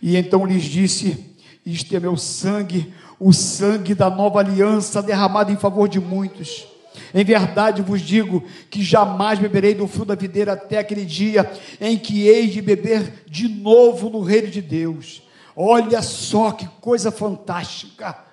E 0.00 0.16
então 0.16 0.46
lhes 0.46 0.62
disse: 0.62 1.36
Isto 1.66 1.94
é 1.94 2.00
meu 2.00 2.16
sangue, 2.16 2.90
o 3.18 3.34
sangue 3.34 3.94
da 3.94 4.08
nova 4.08 4.38
aliança 4.38 5.02
derramado 5.02 5.52
em 5.52 5.58
favor 5.58 5.86
de 5.86 6.00
muitos. 6.00 6.66
Em 7.12 7.22
verdade 7.22 7.82
vos 7.82 8.00
digo 8.00 8.42
que 8.70 8.82
jamais 8.82 9.38
beberei 9.38 9.74
do 9.74 9.86
fruto 9.86 10.06
da 10.06 10.14
videira 10.14 10.54
até 10.54 10.78
aquele 10.78 11.04
dia 11.04 11.52
em 11.78 11.98
que 11.98 12.26
hei 12.26 12.48
de 12.48 12.62
beber 12.62 13.24
de 13.26 13.46
novo 13.46 14.08
no 14.08 14.22
reino 14.22 14.48
de 14.48 14.62
Deus. 14.62 15.22
Olha 15.54 16.00
só 16.00 16.52
que 16.52 16.66
coisa 16.80 17.10
fantástica 17.10 18.29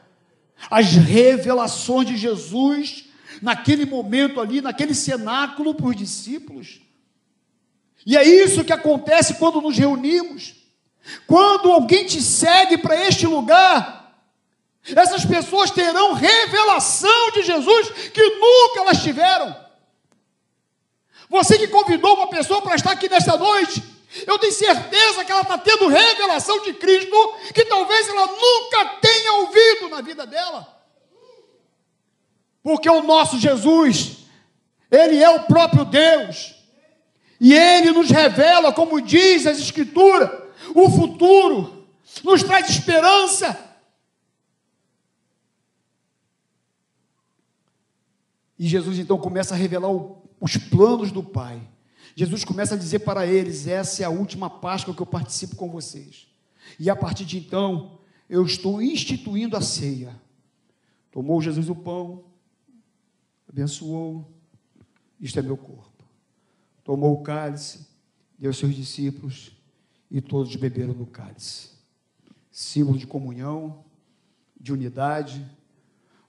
as 0.69 0.93
revelações 0.93 2.07
de 2.07 2.17
Jesus 2.17 3.05
naquele 3.41 3.85
momento 3.85 4.41
ali, 4.41 4.61
naquele 4.61 4.93
cenáculo 4.93 5.75
para 5.75 5.87
os 5.87 5.95
discípulos. 5.95 6.81
E 8.05 8.15
é 8.15 8.23
isso 8.23 8.63
que 8.63 8.73
acontece 8.73 9.35
quando 9.35 9.61
nos 9.61 9.77
reunimos. 9.77 10.55
Quando 11.25 11.71
alguém 11.71 12.05
te 12.05 12.21
segue 12.21 12.77
para 12.77 12.95
este 13.07 13.25
lugar, 13.27 13.97
essas 14.95 15.25
pessoas 15.25 15.71
terão 15.71 16.13
revelação 16.13 17.31
de 17.31 17.43
Jesus 17.43 17.89
que 18.13 18.23
nunca 18.23 18.79
elas 18.81 19.03
tiveram. 19.03 19.55
Você 21.29 21.57
que 21.57 21.67
convidou 21.67 22.15
uma 22.15 22.29
pessoa 22.29 22.61
para 22.61 22.75
estar 22.75 22.91
aqui 22.91 23.09
nesta 23.09 23.37
noite, 23.37 23.83
eu 24.25 24.39
tenho 24.39 24.53
certeza 24.53 25.25
que 25.25 25.31
ela 25.31 25.41
está 25.41 25.57
tendo 25.57 25.87
revelação 25.87 26.61
de 26.63 26.73
Cristo 26.73 27.35
que 27.53 27.65
talvez 27.65 28.07
ela 28.07 28.27
nunca 28.27 28.85
na 29.97 30.01
vida 30.01 30.27
dela. 30.27 30.67
Porque 32.61 32.89
o 32.89 33.01
nosso 33.01 33.39
Jesus, 33.39 34.25
Ele 34.91 35.21
é 35.21 35.29
o 35.29 35.43
próprio 35.43 35.85
Deus. 35.85 36.55
E 37.39 37.53
Ele 37.53 37.91
nos 37.91 38.09
revela, 38.09 38.71
como 38.71 39.01
diz 39.01 39.45
as 39.47 39.59
Escrituras, 39.59 40.29
o 40.75 40.89
futuro, 40.89 41.87
nos 42.23 42.43
traz 42.43 42.69
esperança. 42.69 43.65
E 48.59 48.67
Jesus 48.67 48.97
então 48.97 49.17
começa 49.17 49.53
a 49.53 49.57
revelar 49.57 49.91
o, 49.91 50.27
os 50.39 50.57
planos 50.57 51.11
do 51.11 51.23
Pai. 51.23 51.61
Jesus 52.15 52.43
começa 52.43 52.73
a 52.75 52.77
dizer 52.77 52.99
para 52.99 53.25
eles: 53.25 53.67
essa 53.67 54.01
é 54.01 54.05
a 54.05 54.09
última 54.09 54.49
Páscoa 54.49 54.93
que 54.93 55.01
eu 55.01 55.05
participo 55.05 55.55
com 55.55 55.69
vocês. 55.69 56.27
E 56.79 56.89
a 56.89 56.95
partir 56.95 57.23
de 57.23 57.37
então, 57.37 57.96
eu 58.29 58.45
estou 58.45 58.81
instituindo 58.81 59.55
a 59.55 59.61
ceia. 59.61 60.19
Tomou 61.11 61.41
Jesus 61.41 61.69
o 61.69 61.75
pão, 61.75 62.25
abençoou, 63.49 64.29
isto 65.19 65.39
é 65.39 65.41
meu 65.41 65.57
corpo. 65.57 66.03
Tomou 66.83 67.13
o 67.13 67.23
cálice, 67.23 67.87
deu 68.37 68.49
aos 68.49 68.57
seus 68.57 68.75
discípulos, 68.75 69.51
e 70.09 70.21
todos 70.21 70.55
beberam 70.55 70.93
do 70.93 71.05
cálice. 71.05 71.71
Símbolo 72.51 72.97
de 72.97 73.07
comunhão, 73.07 73.83
de 74.59 74.71
unidade, 74.71 75.45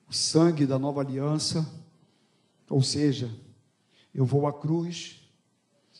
o 0.08 0.12
sangue 0.12 0.66
da 0.66 0.78
nova 0.78 1.00
aliança, 1.00 1.70
ou 2.68 2.82
seja, 2.82 3.30
eu 4.14 4.24
vou 4.24 4.46
à 4.46 4.52
cruz, 4.52 5.20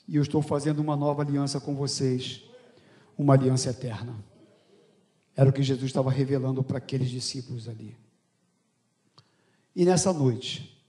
e 0.07 0.17
eu 0.17 0.23
estou 0.23 0.41
fazendo 0.41 0.81
uma 0.81 0.97
nova 0.97 1.23
aliança 1.23 1.61
com 1.61 1.75
vocês, 1.75 2.43
uma 3.17 3.35
aliança 3.35 3.71
eterna. 3.71 4.17
Era 5.39 5.51
o 5.51 5.53
que 5.53 5.63
Jesus 5.63 5.85
estava 5.85 6.11
revelando 6.11 6.65
para 6.65 6.79
aqueles 6.79 7.09
discípulos 7.09 7.69
ali. 7.69 7.97
E 9.73 9.85
nessa 9.85 10.13
noite, 10.13 10.85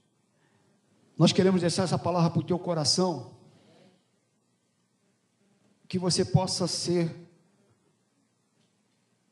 nós 1.16 1.32
queremos 1.32 1.62
deixar 1.62 1.84
essa 1.84 2.00
palavra 2.00 2.32
para 2.32 2.40
o 2.40 2.44
teu 2.44 2.58
coração, 2.58 3.38
que 5.88 6.00
você 6.00 6.26
possa 6.26 6.66
ser 6.66 7.16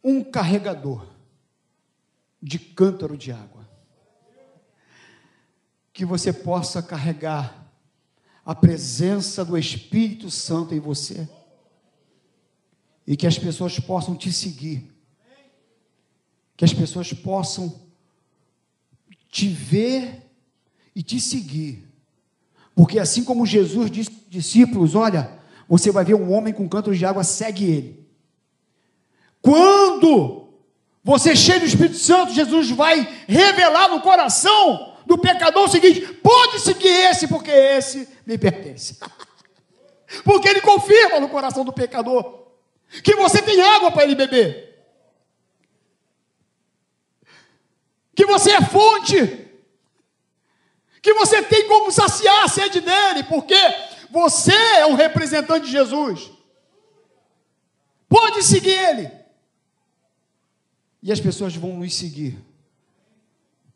um 0.04 0.24
carregador 0.24 1.08
de 2.40 2.60
cântaro 2.60 3.18
de 3.18 3.32
água, 3.32 3.68
que 5.92 6.06
você 6.06 6.32
possa 6.32 6.84
carregar 6.84 7.74
a 8.46 8.54
presença 8.54 9.44
do 9.44 9.58
Espírito 9.58 10.30
Santo 10.30 10.76
em 10.76 10.80
você. 10.80 11.28
E 13.08 13.18
que 13.18 13.26
as 13.26 13.40
pessoas 13.40 13.80
possam 13.80 14.16
te 14.16 14.32
seguir. 14.32 14.96
Que 16.58 16.66
as 16.66 16.74
pessoas 16.74 17.14
possam 17.14 17.80
te 19.30 19.48
ver 19.48 20.24
e 20.96 21.04
te 21.04 21.22
seguir. 21.22 21.88
Porque 22.76 23.00
assim 23.00 23.24
como 23.24 23.46
Jesus 23.46 23.90
disse 23.90 24.10
aos 24.10 24.30
discípulos: 24.30 24.96
Olha, 24.96 25.40
você 25.70 25.92
vai 25.92 26.04
ver 26.04 26.16
um 26.16 26.34
homem 26.34 26.54
com 26.54 26.68
canto 26.68 26.94
de 26.94 27.06
água, 27.06 27.24
segue 27.24 27.66
ele. 27.66 28.08
Quando 29.42 30.50
você 31.04 31.36
cheio 31.36 31.60
do 31.60 31.66
Espírito 31.66 31.98
Santo, 31.98 32.34
Jesus 32.34 32.72
vai 32.72 33.08
revelar 33.28 33.90
no 33.90 34.02
coração 34.02 34.96
do 35.06 35.18
pecador 35.18 35.66
o 35.66 35.70
seguinte: 35.70 36.02
pode 36.02 36.60
seguir 36.60 36.88
esse, 36.88 37.28
porque 37.28 37.52
esse 37.52 38.08
me 38.26 38.38
pertence. 38.38 38.98
porque 40.26 40.50
ele 40.50 40.62
confirma 40.62 41.20
no 41.20 41.30
coração 41.30 41.64
do 41.64 41.72
pecador 41.72 42.48
que 43.04 43.16
você 43.16 43.42
tem 43.42 43.62
água 43.62 43.92
para 43.92 44.04
ele 44.04 44.16
beber. 44.16 44.77
Que 48.18 48.26
você 48.26 48.50
é 48.50 48.62
fonte. 48.66 49.48
Que 51.04 51.14
você 51.14 51.44
tem 51.44 51.68
como 51.68 51.92
saciar 51.92 52.46
a 52.46 52.48
sede 52.48 52.82
dele, 52.82 53.24
porque 53.26 53.56
você 54.10 54.52
é 54.52 54.88
um 54.88 54.96
representante 54.96 55.68
de 55.68 55.72
Jesus. 55.72 56.32
Pode 58.10 58.42
seguir 58.42 58.72
ele. 58.72 59.12
E 61.04 61.12
as 61.12 61.20
pessoas 61.20 61.56
vão 61.56 61.78
nos 61.78 61.94
seguir. 61.94 62.44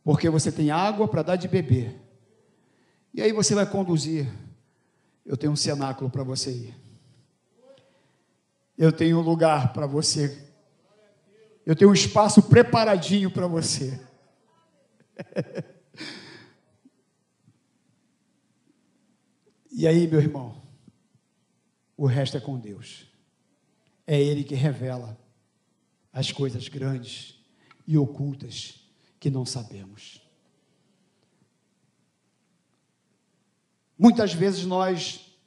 Porque 0.03 0.27
você 0.27 0.51
tem 0.51 0.71
água 0.71 1.07
para 1.07 1.21
dar 1.21 1.35
de 1.35 1.47
beber. 1.47 1.95
E 3.13 3.21
aí 3.21 3.31
você 3.31 3.53
vai 3.53 3.67
conduzir. 3.67 4.27
Eu 5.23 5.37
tenho 5.37 5.53
um 5.53 5.55
cenáculo 5.55 6.09
para 6.09 6.23
você 6.23 6.49
ir. 6.49 6.75
Eu 8.75 8.91
tenho 8.91 9.19
um 9.19 9.21
lugar 9.21 9.71
para 9.71 9.85
você. 9.85 10.35
Eu 11.63 11.75
tenho 11.75 11.91
um 11.91 11.93
espaço 11.93 12.41
preparadinho 12.41 13.29
para 13.29 13.45
você. 13.45 14.01
e 19.71 19.87
aí, 19.87 20.07
meu 20.07 20.19
irmão, 20.19 20.61
o 21.97 22.05
resto 22.05 22.37
é 22.37 22.39
com 22.39 22.59
Deus. 22.59 23.07
É 24.05 24.21
Ele 24.21 24.43
que 24.43 24.55
revela 24.55 25.17
as 26.11 26.31
coisas 26.31 26.67
grandes 26.67 27.39
e 27.87 27.97
ocultas 27.97 28.85
que 29.19 29.29
não 29.29 29.45
sabemos. 29.45 30.21
Muitas 33.97 34.33
vezes 34.33 34.65
nós 34.65 35.37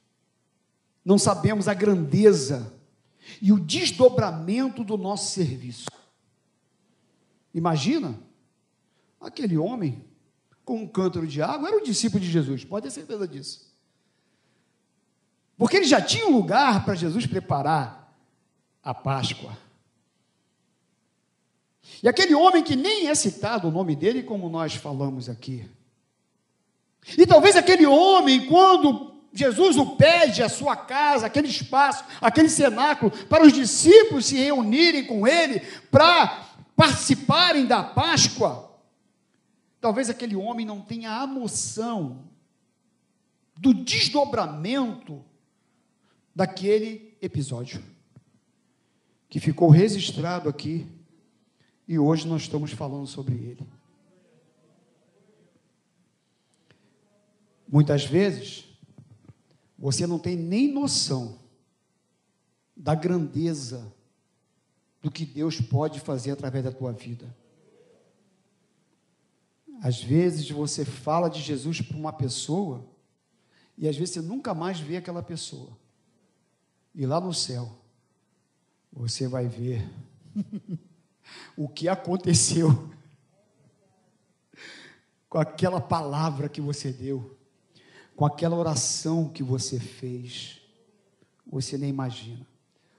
não 1.03 1.19
sabemos 1.19 1.67
a 1.67 1.73
grandeza 1.73 2.73
e 3.41 3.51
o 3.51 3.59
desdobramento 3.59 4.83
do 4.83 4.97
nosso 4.97 5.33
serviço. 5.33 5.89
Imagina, 7.53 8.17
aquele 9.25 9.57
homem 9.57 10.03
com 10.63 10.77
um 10.77 10.87
cântaro 10.87 11.27
de 11.27 11.41
água 11.41 11.67
era 11.67 11.77
o 11.77 11.83
discípulo 11.83 12.21
de 12.21 12.29
Jesus, 12.29 12.63
pode 12.63 12.83
ter 12.83 12.91
certeza 12.91 13.27
disso. 13.27 13.73
Porque 15.57 15.77
ele 15.77 15.85
já 15.85 16.01
tinha 16.01 16.27
um 16.27 16.35
lugar 16.35 16.83
para 16.83 16.95
Jesus 16.95 17.25
preparar 17.25 18.13
a 18.83 18.93
Páscoa. 18.93 19.57
E 22.03 22.09
aquele 22.09 22.33
homem 22.33 22.63
que 22.63 22.75
nem 22.75 23.07
é 23.07 23.15
citado 23.15 23.67
o 23.67 23.71
nome 23.71 23.95
dele, 23.95 24.23
como 24.23 24.49
nós 24.49 24.75
falamos 24.75 25.29
aqui. 25.29 25.69
E 27.17 27.25
talvez 27.25 27.55
aquele 27.55 27.85
homem, 27.85 28.47
quando 28.47 29.13
Jesus 29.31 29.77
o 29.77 29.95
pede 29.95 30.41
a 30.41 30.49
sua 30.49 30.75
casa, 30.75 31.27
aquele 31.27 31.47
espaço, 31.47 32.03
aquele 32.19 32.49
cenáculo, 32.49 33.11
para 33.27 33.45
os 33.45 33.53
discípulos 33.53 34.25
se 34.25 34.35
reunirem 34.35 35.05
com 35.05 35.27
ele, 35.27 35.59
para 35.91 36.47
participarem 36.75 37.65
da 37.65 37.83
Páscoa. 37.83 38.64
Talvez 39.85 40.09
aquele 40.09 40.35
homem 40.35 40.65
não 40.65 40.81
tenha 40.81 41.11
a 41.11 41.27
noção 41.27 42.23
do 43.55 43.71
desdobramento 43.71 45.23
daquele 46.33 47.15
episódio, 47.21 47.83
que 49.29 49.39
ficou 49.39 49.69
registrado 49.69 50.49
aqui, 50.49 50.87
e 51.87 51.99
hoje 51.99 52.27
nós 52.27 52.41
estamos 52.41 52.71
falando 52.71 53.05
sobre 53.05 53.35
ele. 53.35 53.67
Muitas 57.67 58.05
vezes, 58.05 58.65
você 59.77 60.07
não 60.07 60.17
tem 60.17 60.35
nem 60.35 60.73
noção 60.73 61.37
da 62.75 62.95
grandeza 62.95 63.93
do 64.99 65.11
que 65.11 65.27
Deus 65.27 65.61
pode 65.61 65.99
fazer 65.99 66.31
através 66.31 66.63
da 66.63 66.71
tua 66.71 66.91
vida. 66.91 67.44
Às 69.81 70.01
vezes 70.01 70.49
você 70.49 70.83
fala 70.83 71.29
de 71.29 71.41
Jesus 71.41 71.81
para 71.81 71.97
uma 71.97 72.13
pessoa 72.13 72.85
e 73.77 73.87
às 73.87 73.95
vezes 73.95 74.13
você 74.13 74.21
nunca 74.21 74.53
mais 74.53 74.79
vê 74.79 74.97
aquela 74.97 75.21
pessoa. 75.21 75.77
E 76.93 77.05
lá 77.05 77.19
no 77.19 77.33
céu 77.33 77.71
você 78.91 79.27
vai 79.27 79.47
ver 79.47 79.87
o 81.57 81.67
que 81.67 81.89
aconteceu 81.89 82.89
com 85.29 85.37
aquela 85.37 85.81
palavra 85.81 86.47
que 86.47 86.61
você 86.61 86.91
deu 86.91 87.35
com 88.15 88.25
aquela 88.25 88.55
oração 88.55 89.27
que 89.27 89.43
você 89.43 89.79
fez. 89.79 90.61
Você 91.45 91.77
nem 91.77 91.89
imagina. 91.89 92.47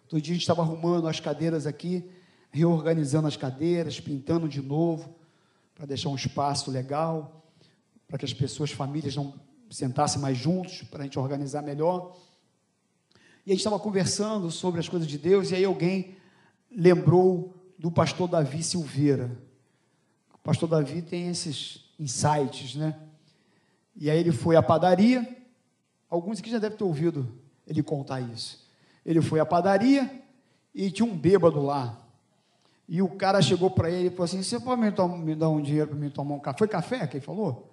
Todo 0.08 0.20
dia 0.20 0.32
a 0.32 0.34
gente 0.34 0.42
estava 0.42 0.62
arrumando 0.62 1.08
as 1.08 1.18
cadeiras 1.18 1.66
aqui, 1.66 2.04
reorganizando 2.50 3.26
as 3.26 3.36
cadeiras, 3.36 3.98
pintando 3.98 4.48
de 4.48 4.60
novo, 4.60 5.14
para 5.76 5.84
deixar 5.84 6.08
um 6.08 6.16
espaço 6.16 6.70
legal, 6.70 7.44
para 8.08 8.16
que 8.16 8.24
as 8.24 8.32
pessoas, 8.32 8.70
famílias, 8.72 9.14
não 9.14 9.34
sentassem 9.70 10.20
mais 10.20 10.38
juntos, 10.38 10.82
para 10.82 11.00
a 11.00 11.02
gente 11.04 11.18
organizar 11.18 11.62
melhor. 11.62 12.16
E 13.44 13.50
a 13.50 13.52
gente 13.52 13.60
estava 13.60 13.78
conversando 13.78 14.50
sobre 14.50 14.80
as 14.80 14.88
coisas 14.88 15.06
de 15.06 15.18
Deus, 15.18 15.50
e 15.50 15.54
aí 15.54 15.64
alguém 15.64 16.16
lembrou 16.70 17.54
do 17.78 17.90
pastor 17.90 18.26
Davi 18.26 18.62
Silveira. 18.62 19.30
O 20.32 20.38
pastor 20.38 20.68
Davi 20.68 21.02
tem 21.02 21.28
esses 21.28 21.84
insights, 22.00 22.74
né? 22.74 22.98
E 23.94 24.10
aí 24.10 24.18
ele 24.18 24.32
foi 24.32 24.56
à 24.56 24.62
padaria. 24.62 25.36
Alguns 26.08 26.38
aqui 26.38 26.50
já 26.50 26.58
devem 26.58 26.78
ter 26.78 26.84
ouvido 26.84 27.38
ele 27.66 27.82
contar 27.82 28.20
isso. 28.20 28.64
Ele 29.04 29.20
foi 29.20 29.40
à 29.40 29.46
padaria 29.46 30.22
e 30.74 30.90
tinha 30.90 31.06
um 31.06 31.16
bêbado 31.16 31.60
lá. 31.60 32.05
E 32.88 33.02
o 33.02 33.08
cara 33.08 33.42
chegou 33.42 33.70
para 33.70 33.90
ele 33.90 34.08
e 34.08 34.10
falou 34.10 34.24
assim: 34.24 34.42
Você 34.42 34.60
pode 34.60 34.80
me, 34.80 35.34
dar 35.34 35.48
um 35.48 35.60
dinheiro 35.60 35.88
para 35.88 35.98
mim 35.98 36.08
tomar 36.08 36.34
um 36.34 36.40
café? 36.40 36.58
Foi 36.58 36.68
café? 36.68 37.06
Quem 37.06 37.20
falou? 37.20 37.72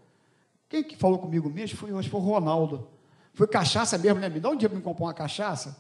Quem 0.68 0.84
que 0.84 0.96
falou 0.96 1.20
comigo 1.20 1.50
mesmo? 1.50 1.78
Foi, 1.78 1.92
acho 1.92 2.04
que 2.04 2.10
foi 2.10 2.20
o 2.20 2.24
Ronaldo. 2.24 2.88
Foi 3.34 3.48
cachaça 3.48 3.98
mesmo, 3.98 4.20
né? 4.20 4.30
Me 4.30 4.40
dá 4.40 4.50
um 4.50 4.54
dinheiro 4.54 4.72
para 4.72 4.78
me 4.78 4.84
comprar 4.84 5.06
uma 5.06 5.14
cachaça. 5.14 5.78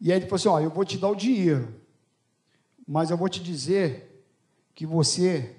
E 0.00 0.12
aí 0.12 0.18
ele 0.18 0.26
falou 0.26 0.36
assim: 0.36 0.48
Ó, 0.48 0.60
eu 0.60 0.70
vou 0.70 0.84
te 0.84 0.98
dar 0.98 1.08
o 1.08 1.14
dinheiro, 1.14 1.80
mas 2.86 3.10
eu 3.10 3.16
vou 3.16 3.28
te 3.28 3.42
dizer 3.42 4.26
que 4.74 4.84
você 4.84 5.56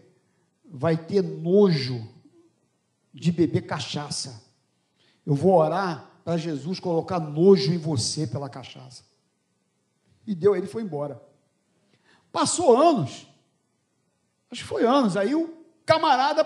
vai 0.64 0.96
ter 0.96 1.24
nojo 1.24 2.08
de 3.12 3.32
beber 3.32 3.62
cachaça. 3.62 4.44
Eu 5.26 5.34
vou 5.34 5.56
orar 5.56 6.12
para 6.24 6.38
Jesus 6.38 6.80
colocar 6.80 7.20
nojo 7.20 7.74
em 7.74 7.78
você 7.78 8.28
pela 8.28 8.50
cachaça. 8.50 9.04
E 10.28 10.36
deu, 10.36 10.56
ele 10.56 10.68
foi 10.68 10.84
embora. 10.84 11.22
Passou 12.36 12.76
anos, 12.76 13.26
acho 14.52 14.62
que 14.62 14.68
foi 14.68 14.84
anos, 14.84 15.16
aí 15.16 15.34
o 15.34 15.58
camarada 15.86 16.44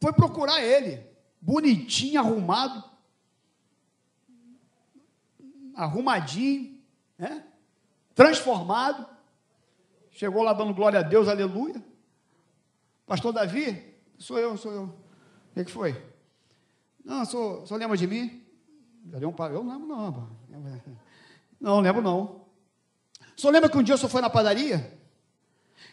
foi 0.00 0.12
procurar 0.12 0.62
ele, 0.62 1.04
bonitinho, 1.40 2.20
arrumado, 2.20 2.84
arrumadinho, 5.74 6.80
né? 7.18 7.44
transformado. 8.14 9.04
Chegou 10.12 10.44
lá 10.44 10.52
dando 10.52 10.72
glória 10.72 11.00
a 11.00 11.02
Deus, 11.02 11.26
aleluia. 11.26 11.84
Pastor 13.04 13.32
Davi, 13.32 13.96
sou 14.18 14.38
eu, 14.38 14.56
sou 14.56 14.70
eu. 14.70 14.84
O 14.84 15.54
que, 15.54 15.64
que 15.64 15.72
foi? 15.72 16.00
Não, 17.04 17.24
só, 17.24 17.66
só 17.66 17.74
lembra 17.74 17.96
de 17.96 18.06
mim? 18.06 18.46
Eu 19.10 19.64
não 19.64 19.72
lembro 19.72 19.88
não. 19.88 20.30
Não, 21.60 21.80
lembro 21.80 22.00
não. 22.00 22.46
Só 23.34 23.50
lembra 23.50 23.68
que 23.68 23.76
um 23.76 23.82
dia 23.82 23.96
o 23.96 23.98
senhor 23.98 24.08
foi 24.08 24.20
na 24.20 24.30
padaria? 24.30 25.01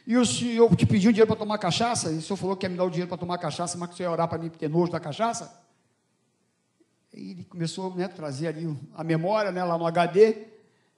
E 0.05 0.17
o 0.17 0.25
senhor 0.25 0.75
te 0.75 0.85
pediu 0.85 1.09
um 1.09 1.13
dinheiro 1.13 1.27
para 1.27 1.35
tomar 1.35 1.57
cachaça? 1.57 2.11
E 2.11 2.17
o 2.17 2.21
senhor 2.21 2.37
falou 2.37 2.55
que 2.55 2.65
ia 2.65 2.69
me 2.69 2.77
dar 2.77 2.83
o 2.83 2.89
dinheiro 2.89 3.07
para 3.07 3.17
tomar 3.17 3.37
cachaça, 3.37 3.77
mas 3.77 3.89
que 3.89 3.93
o 3.93 3.97
senhor 3.97 4.09
ia 4.09 4.13
orar 4.13 4.27
para 4.27 4.37
mim 4.37 4.49
ter 4.49 4.69
nojo 4.69 4.91
da 4.91 4.99
cachaça? 4.99 5.63
E 7.13 7.31
ele 7.31 7.43
começou 7.43 7.93
né, 7.95 8.05
a 8.05 8.09
trazer 8.09 8.47
ali 8.47 8.77
a 8.95 9.03
memória 9.03 9.51
né, 9.51 9.63
lá 9.63 9.77
no 9.77 9.85
HD. 9.85 10.47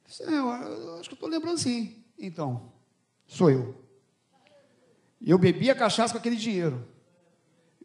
Disse, 0.05 0.23
é, 0.23 0.33
eu 0.33 0.49
acho 0.99 1.09
que 1.09 1.13
eu 1.13 1.15
estou 1.15 1.29
lembrando 1.29 1.57
sim. 1.57 2.03
Então, 2.17 2.71
sou 3.27 3.49
eu. 3.49 3.75
Eu 5.21 5.37
bebi 5.37 5.69
a 5.69 5.75
cachaça 5.75 6.13
com 6.13 6.19
aquele 6.19 6.35
dinheiro. 6.35 6.87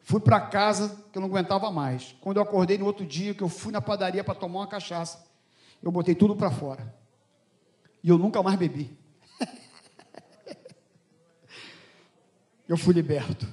Fui 0.02 0.20
para 0.20 0.40
casa 0.40 1.04
que 1.10 1.18
eu 1.18 1.20
não 1.20 1.28
aguentava 1.28 1.70
mais. 1.70 2.14
Quando 2.20 2.36
eu 2.36 2.42
acordei 2.42 2.78
no 2.78 2.86
outro 2.86 3.04
dia, 3.04 3.34
que 3.34 3.42
eu 3.42 3.48
fui 3.48 3.72
na 3.72 3.80
padaria 3.80 4.22
para 4.22 4.34
tomar 4.34 4.60
uma 4.60 4.66
cachaça, 4.66 5.26
eu 5.82 5.90
botei 5.90 6.14
tudo 6.14 6.36
para 6.36 6.50
fora. 6.50 6.94
E 8.02 8.08
eu 8.08 8.16
nunca 8.16 8.42
mais 8.42 8.56
bebi. 8.56 8.96
Eu 12.68 12.76
fui 12.76 12.94
liberto. 12.94 13.46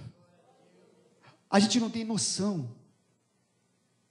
A 1.49 1.59
gente 1.59 1.79
não 1.79 1.89
tem 1.89 2.03
noção 2.03 2.75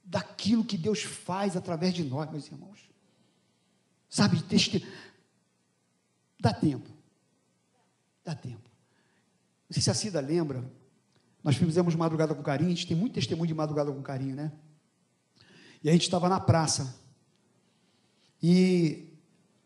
daquilo 0.04 0.64
que 0.64 0.76
Deus 0.76 1.02
faz 1.02 1.56
através 1.56 1.94
de 1.94 2.04
nós, 2.04 2.30
meus 2.30 2.46
irmãos. 2.46 2.88
Sabe, 4.08 4.42
teste... 4.42 4.86
dá 6.38 6.52
tempo. 6.52 6.88
Dá 8.24 8.34
tempo. 8.34 8.70
Não 9.68 9.74
sei 9.74 9.82
se 9.82 9.90
a 9.90 9.94
Cida 9.94 10.20
lembra, 10.20 10.62
nós 11.42 11.56
fizemos 11.56 11.94
madrugada 11.94 12.34
com 12.34 12.42
carinho, 12.42 12.70
a 12.70 12.74
gente 12.74 12.86
tem 12.86 12.96
muito 12.96 13.14
testemunho 13.14 13.48
de 13.48 13.54
madrugada 13.54 13.90
com 13.90 14.02
carinho, 14.02 14.36
né? 14.36 14.52
E 15.82 15.88
a 15.88 15.92
gente 15.92 16.02
estava 16.02 16.28
na 16.28 16.38
praça. 16.38 16.94
E 18.40 19.08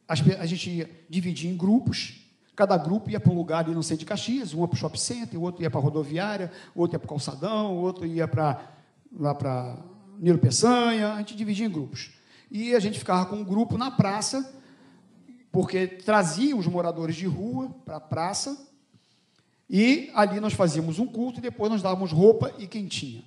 a 0.09 0.47
gente 0.47 0.87
dividia 1.11 1.51
em 1.51 1.57
grupos, 1.57 2.26
cada 2.57 2.79
grupo 2.79 3.11
ia 3.11 3.21
para 3.21 3.31
um 3.31 3.37
lugar 3.37 3.67
ali 3.67 3.75
no 3.75 3.83
centro 3.83 4.01
de 4.01 4.07
Caxias, 4.07 4.55
um 4.55 4.63
ia 4.63 4.69
para 4.69 4.75
o 4.75 4.79
shopping 4.79 4.99
center, 4.99 5.41
outro 5.41 5.63
ia 5.63 5.71
para 5.71 5.79
a 5.79 5.83
rodoviária, 5.83 6.51
outro 6.75 6.95
ia 6.95 6.99
para 6.99 7.07
o 7.07 7.09
calçadão, 7.11 7.77
outro 7.77 8.07
ia 8.07 8.27
para 8.27 8.73
lá 9.13 9.35
para 9.35 9.77
Nilo 10.19 10.39
Peçanha, 10.39 11.13
a 11.13 11.19
gente 11.19 11.37
dividia 11.37 11.67
em 11.67 11.71
grupos. 11.71 12.13
E 12.51 12.75
a 12.75 12.81
gente 12.81 12.99
ficava 12.99 13.27
com 13.27 13.37
um 13.37 13.45
grupo 13.45 13.77
na 13.77 13.91
praça, 13.91 14.55
porque 15.53 15.87
trazia 15.87 16.57
os 16.57 16.67
moradores 16.67 17.15
de 17.15 17.27
rua 17.27 17.71
para 17.85 17.97
a 17.97 18.01
praça, 18.01 18.67
e 19.69 20.11
ali 20.15 20.41
nós 20.41 20.55
fazíamos 20.55 20.99
um 20.99 21.07
culto 21.07 21.41
e 21.41 21.43
depois 21.43 21.71
nós 21.71 21.83
dávamos 21.83 22.13
roupa 22.13 22.55
e 22.59 22.67
quentinha. 22.67 23.23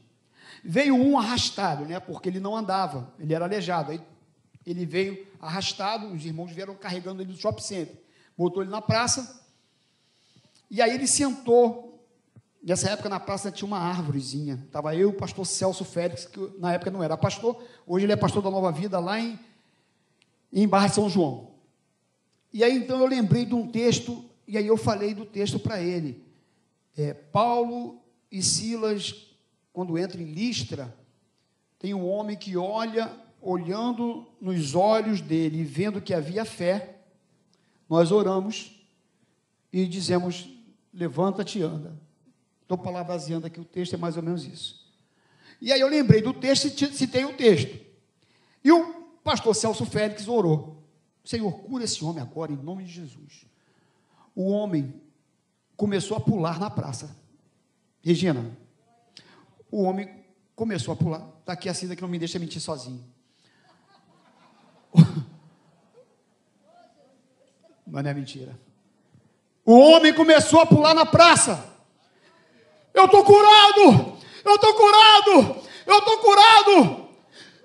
Veio 0.64 0.96
um 0.96 1.20
arrastado, 1.20 1.86
né, 1.86 2.00
porque 2.00 2.30
ele 2.30 2.40
não 2.40 2.56
andava, 2.56 3.14
ele 3.20 3.34
era 3.34 3.46
aleijado. 3.46 3.92
Aí 3.92 4.02
ele 4.66 4.86
veio 4.86 5.28
arrastado, 5.40 6.08
os 6.08 6.26
irmãos 6.26 6.52
vieram 6.52 6.76
carregando 6.76 7.22
ele 7.22 7.34
do 7.34 7.40
shopping 7.40 7.62
center. 7.62 7.96
Botou 8.40 8.64
ele 8.64 8.72
na 8.72 8.82
praça, 8.82 9.44
e 10.72 10.82
aí 10.82 10.96
ele 10.96 11.06
sentou. 11.06 12.02
Nessa 12.64 12.90
época 12.90 13.10
na 13.10 13.20
praça 13.20 13.52
tinha 13.52 13.68
uma 13.68 13.80
árvorezinha. 13.80 14.64
Estava 14.66 14.96
eu 14.96 15.02
e 15.02 15.06
o 15.12 15.14
pastor 15.14 15.46
Celso 15.46 15.84
Félix, 15.84 16.24
que 16.24 16.40
na 16.58 16.72
época 16.72 16.90
não 16.90 17.04
era 17.04 17.18
pastor, 17.18 17.62
hoje 17.86 18.06
ele 18.06 18.14
é 18.14 18.16
pastor 18.16 18.42
da 18.42 18.50
Nova 18.50 18.72
Vida 18.72 18.98
lá 18.98 19.20
em, 19.20 19.38
em 20.54 20.66
Barra 20.66 20.88
de 20.88 20.96
São 20.96 21.10
João. 21.10 21.52
E 22.54 22.64
aí 22.64 22.78
então 22.78 23.02
eu 23.02 23.08
lembrei 23.08 23.44
de 23.44 23.54
um 23.54 23.70
texto, 23.70 24.24
e 24.48 24.58
aí 24.58 24.68
eu 24.68 24.78
falei 24.78 25.14
do 25.14 25.26
texto 25.26 25.60
para 25.60 25.82
ele. 25.82 26.26
É, 26.96 27.14
Paulo 27.14 28.02
e 28.32 28.42
Silas, 28.42 29.36
quando 29.74 30.00
entram 30.00 30.22
em 30.22 30.32
Listra, 30.32 30.96
tem 31.78 31.94
um 31.94 32.08
homem 32.08 32.38
que 32.38 32.56
olha 32.56 33.12
olhando 33.42 34.26
nos 34.40 34.76
olhos 34.76 35.20
dele 35.20 35.60
e 35.60 35.66
vendo 35.66 36.02
que 36.02 36.14
havia 36.14 36.46
fé, 36.46 36.99
nós 37.90 38.12
oramos 38.12 38.80
e 39.74 39.86
dizemos: 39.88 40.48
levanta-te 40.94 41.60
e 41.60 41.64
anda. 41.64 41.98
Estou 42.62 42.78
parafraseando 42.78 43.48
aqui 43.48 43.60
o 43.60 43.66
texto, 43.66 43.96
é 43.96 43.98
mais 43.98 44.16
ou 44.16 44.22
menos 44.22 44.46
isso. 44.46 44.88
E 45.60 45.74
aí 45.74 45.82
eu 45.82 45.88
lembrei 45.88 46.22
do 46.22 46.34
texto 46.34 46.66
e 46.66 46.94
citei 46.94 47.26
o 47.26 47.36
texto. 47.36 47.78
E 48.64 48.72
o 48.72 48.94
pastor 49.24 49.56
Celso 49.56 49.86
Félix 49.86 50.28
orou: 50.28 50.84
Senhor, 51.24 51.52
cura 51.64 51.84
esse 51.84 52.04
homem 52.06 52.22
agora, 52.22 52.52
em 52.52 52.58
nome 52.58 52.84
de 52.84 52.92
Jesus. 52.92 53.46
O 54.36 54.50
homem 54.50 54.94
começou 55.76 56.16
a 56.16 56.20
pular 56.20 56.60
na 56.60 56.70
praça. 56.70 57.16
Regina, 58.02 58.46
o 59.72 59.82
homem 59.84 60.10
começou 60.56 60.94
a 60.94 60.98
pular. 60.98 61.28
Está 61.40 61.54
aqui 61.54 61.68
a 61.68 61.74
Cida 61.74 61.96
que 61.96 62.02
não 62.02 62.10
me 62.10 62.20
deixa 62.20 62.38
mentir 62.38 62.62
sozinho. 62.62 63.04
Mas 67.90 68.04
não 68.04 68.12
é 68.12 68.14
mentira. 68.14 68.58
O 69.66 69.78
homem 69.78 70.14
começou 70.14 70.62
a 70.62 70.66
pular 70.66 70.94
na 70.94 71.06
praça. 71.06 71.66
Eu 72.94 73.06
estou 73.06 73.24
curado! 73.24 74.18
Eu 74.44 74.56
estou 74.56 74.74
curado! 74.74 75.62
Eu 75.86 75.98
estou 75.98 76.18
curado! 76.20 77.10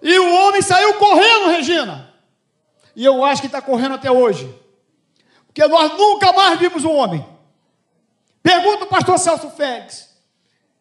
E 0.03 0.19
o 0.19 0.35
homem 0.35 0.63
saiu 0.63 0.95
correndo, 0.95 1.51
Regina. 1.51 2.13
E 2.97 3.05
eu 3.05 3.25
acho 3.25 3.41
que 3.41 3.47
está 3.47 3.61
correndo 3.61 3.95
até 3.95 4.11
hoje. 4.11 4.53
Porque 5.47 5.67
nós 5.67 5.93
nunca 5.93 6.33
mais 6.33 6.59
vimos 6.59 6.85
o 6.85 6.91
homem. 6.91 7.27
Pergunta 8.43 8.85
o 8.85 8.89
pastor 8.89 9.19
Celso 9.19 9.51
Félix, 9.51 10.11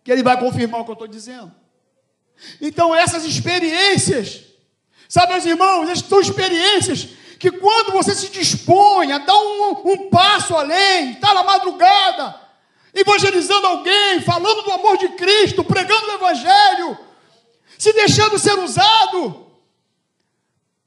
que 0.04 0.12
ele 0.12 0.24
vai 0.24 0.38
confirmar 0.38 0.82
o 0.82 0.84
que 0.86 0.92
eu 0.92 0.94
estou 0.94 1.08
dizendo. 1.08 1.52
Então, 2.60 2.94
essas 2.94 3.24
experiências 3.24 4.54
Sabe, 5.14 5.34
meus 5.34 5.46
irmãos, 5.46 5.90
essas 5.92 6.08
são 6.08 6.20
experiências 6.20 7.10
que 7.44 7.52
quando 7.52 7.92
você 7.92 8.16
se 8.16 8.30
dispõe 8.30 9.12
a 9.12 9.18
dar 9.18 9.36
um, 9.36 9.72
um 9.84 10.10
passo 10.10 10.56
além, 10.56 11.12
está 11.12 11.34
na 11.34 11.44
madrugada, 11.44 12.40
evangelizando 12.94 13.68
alguém, 13.68 14.22
falando 14.22 14.62
do 14.62 14.72
amor 14.72 14.96
de 14.96 15.10
Cristo, 15.10 15.62
pregando 15.62 16.08
o 16.08 16.14
Evangelho, 16.14 16.98
se 17.78 17.92
deixando 17.92 18.40
ser 18.40 18.58
usado, 18.58 19.46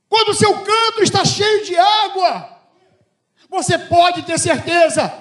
quando 0.09 0.31
o 0.31 0.35
seu 0.35 0.51
canto 0.61 1.03
está 1.03 1.27
cheio 1.27 1.63
de 1.67 1.77
água, 1.77 2.59
você 3.51 3.79
pode 3.79 4.23
ter 4.23 4.39
certeza 4.39 5.13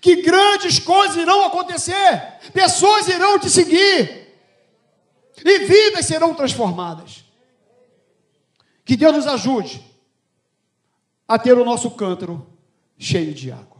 que 0.00 0.22
grandes 0.22 0.78
coisas 0.78 1.16
irão 1.16 1.46
acontecer, 1.46 2.38
pessoas 2.54 3.08
irão 3.08 3.40
te 3.40 3.50
seguir, 3.50 4.32
e 5.44 5.58
vidas 5.58 6.06
serão 6.06 6.32
transformadas. 6.32 7.24
Que 8.84 8.96
Deus 8.96 9.16
nos 9.16 9.26
ajude 9.26 9.95
a 11.28 11.38
ter 11.38 11.56
o 11.58 11.64
nosso 11.64 11.90
cântaro 11.90 12.46
cheio 12.98 13.34
de 13.34 13.50
água. 13.50 13.75